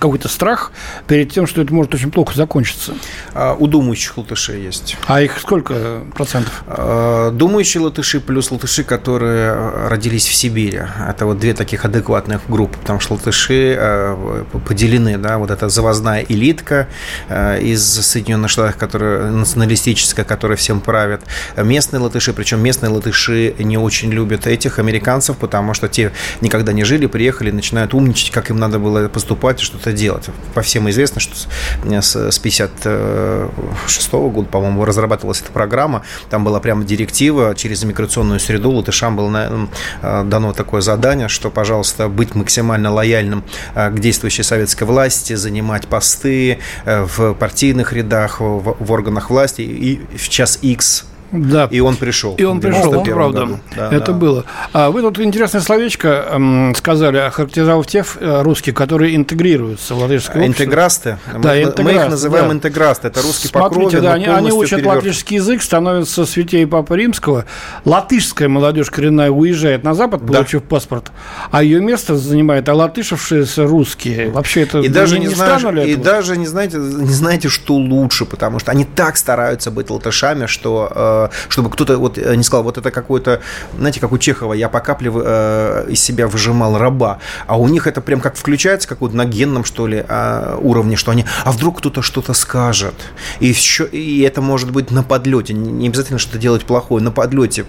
[0.00, 0.72] какой-то страх
[1.06, 2.94] перед тем, что это может очень плохо закончиться?
[3.32, 4.96] А, у думающих латышей есть.
[5.06, 6.64] А их сколько процентов?
[6.66, 10.82] А, думающие латыши плюс латыши, которые родились в Сибири.
[11.08, 16.24] Это вот две таких адекватных группы, потому что латыши а, поделены, да, вот эта завозная
[16.28, 16.88] элитка
[17.30, 21.22] из Соединенных Штатов, которая националистическая, которая всем правит.
[21.56, 26.84] Местные латыши, причем местные латыши не очень любят этих американцев, потому что те никогда не
[26.84, 30.26] жили, приехали, начинают умничать, как им надо было поступать и что-то делать.
[30.54, 37.54] По всем известно, что с 56 года, по-моему, разрабатывалась эта программа, там была прямо директива
[37.54, 38.70] через миграционную среду.
[38.70, 39.68] Латышам было
[40.02, 43.44] э, дано такое задание, что, пожалуйста, быть максимально лояльным
[43.74, 49.62] э, к действующей советской власти, занимать посты э, в партийных рядах, в органах власти.
[49.62, 51.68] И в час X да.
[51.70, 52.34] И он пришел.
[52.36, 53.48] И он пришел, правда.
[53.74, 54.12] Да, это да.
[54.12, 54.44] было.
[54.72, 60.42] А вы тут интересное словечко эм, сказали, охарактеризовав тех э, русских, которые интегрируются в латышское
[60.42, 60.64] общество.
[60.64, 61.18] Интеграсты.
[61.26, 62.54] Да, мы, интеграсты, мы их называем да.
[62.54, 63.08] интеграсты.
[63.08, 64.96] Это русский Смотрите, по крови, да, они, они учат переверт...
[64.96, 67.44] латышский язык, становятся святей Папы Римского.
[67.84, 70.34] Латышская молодежь коренная уезжает на Запад, да.
[70.34, 71.10] получив паспорт,
[71.50, 74.30] а ее место занимает олатышевшиеся русские.
[74.30, 76.04] Вообще это и даже не, не знаешь, И этого?
[76.04, 80.76] даже не знаете, не знаете, что лучше, потому что они так стараются быть латышами, что
[80.94, 81.15] Э,
[81.48, 83.40] чтобы кто-то вот э, не сказал, вот это какой-то,
[83.78, 87.86] знаете, как у Чехова, я по капле э, из себя выжимал раба, а у них
[87.86, 91.52] это прям как включается, как вот на генном, что ли, а, уровне, что они, а
[91.52, 92.94] вдруг кто-то что-то скажет,
[93.40, 97.64] и, еще, и это может быть на подлете, не обязательно что-то делать плохое, на подлете.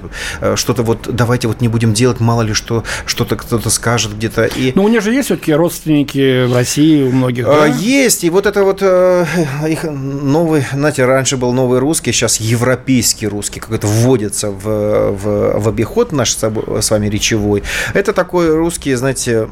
[0.55, 4.45] Что-то вот, давайте вот не будем делать, мало ли что, что-то кто-то скажет где-то.
[4.45, 4.71] И...
[4.75, 7.65] Но у них же есть все-таки родственники в России у многих, да?
[7.65, 13.36] Есть, и вот это вот их новый, знаете, раньше был новый русский, сейчас европейский русский
[13.37, 17.61] русский какой-то вводится в, в, в обиход наш с вами речевой.
[17.93, 19.47] Это такой русский, знаете,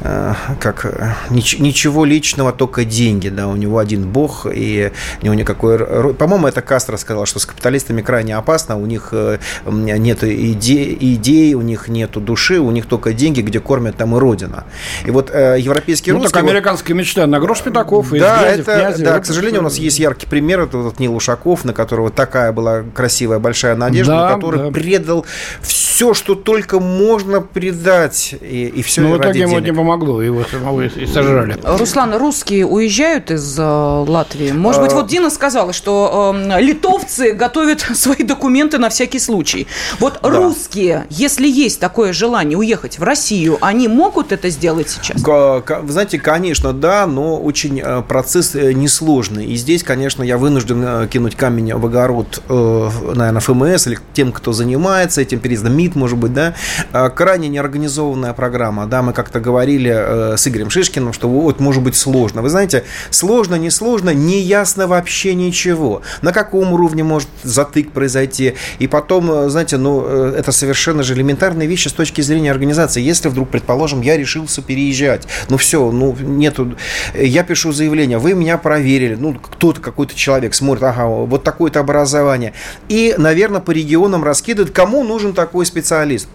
[0.00, 5.78] э, как ничего личного, только деньги, да, у него один бог, и у него никакой...
[6.14, 11.52] По-моему, это Кастро сказал, что с капиталистами крайне опасно, у них э, нет идей, идей,
[11.54, 14.64] у них нет души, у них только деньги, где кормят, там и родина.
[15.04, 16.32] И вот э, европейский ну, русский...
[16.32, 19.76] так американская вот, мечта на грош пятаков да, это, князи, да, к сожалению, у нас
[19.76, 24.12] есть яркий пример, это вот Нил Ушаков, на которого такая такая была красивая большая надежда,
[24.12, 24.70] да, который да.
[24.70, 25.26] предал
[25.60, 30.44] все, что только можно предать, и, и все Но в итоге ему не помогло, его
[30.44, 31.56] самого и сожрали.
[31.64, 34.52] Руслан, русские уезжают из э, Латвии?
[34.52, 34.94] Может быть, а.
[34.94, 39.66] вот Дина сказала, что э, литовцы готовят свои документы на всякий случай.
[39.98, 40.28] Вот да.
[40.30, 45.20] русские, если есть такое желание уехать в Россию, они могут это сделать сейчас?
[45.22, 49.46] Вы знаете, конечно, да, но очень э, процесс э, несложный.
[49.46, 54.52] И здесь, конечно, я вынужден кинуть камень в огород э, наверное, ФМС или тем, кто
[54.52, 56.54] занимается этим переездом, МИД, может быть, да,
[56.92, 58.86] э, крайне неорганизованная программа.
[58.86, 62.42] Да, мы как-то говорили э, с Игорем Шишкиным, что вот может быть сложно.
[62.42, 66.02] Вы знаете, сложно, не сложно, не ясно вообще ничего.
[66.22, 68.54] На каком уровне может затык произойти.
[68.78, 73.00] И потом, знаете, ну, это совершенно же элементарные вещи с точки зрения организации.
[73.00, 76.76] Если вдруг, предположим, я решился переезжать, ну все, ну нету,
[77.14, 82.52] я пишу заявление, вы меня проверили, ну кто-то, какой-то человек смотрит, ага, вот такое-то образование.
[82.88, 85.77] И, наверное, по регионам раскидывают, кому нужен такой специалист.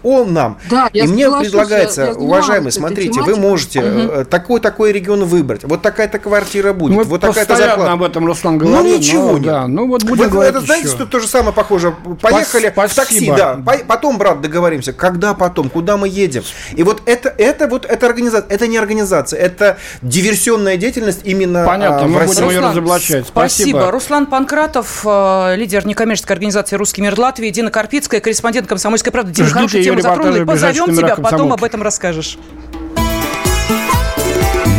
[0.02, 0.58] Он нам.
[0.70, 4.24] Да, и мне предлагается, я уважаемые, смотрите, вы можете угу.
[4.24, 5.64] такой-такой регион выбрать.
[5.64, 6.96] Вот такая-то квартира будет.
[6.96, 7.92] Мы вот такая-то зарплата.
[7.92, 8.82] об этом Руслан говорил.
[8.82, 9.46] Ну, ничего но, нет.
[9.46, 11.94] Да, ну, вот будем Вы, это, знаете, что то же самое похоже.
[12.20, 12.88] Поехали Спасибо.
[12.88, 13.60] в такси, да.
[13.86, 14.92] Потом, брат, договоримся.
[14.92, 15.68] Когда потом?
[15.68, 16.42] Куда мы едем?
[16.74, 18.48] И вот это, это вот, это организация.
[18.48, 19.38] Это не организация.
[19.38, 23.26] Это диверсионная деятельность именно Понятно, а, мы будем ее разоблачать.
[23.26, 23.78] Спасибо.
[23.78, 23.90] Спасибо.
[23.90, 29.32] Руслан Панкратов, э, лидер лидер некоммерческой организации «Русский мир Латвии», Дина Карпицкая, корреспондент «Комсомольской правды».
[29.34, 30.44] Дина, Ждите хорошую тему затронули.
[30.44, 32.38] Позовем тебя, потом об этом расскажешь.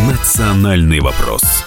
[0.08, 1.65] Национальный вопрос.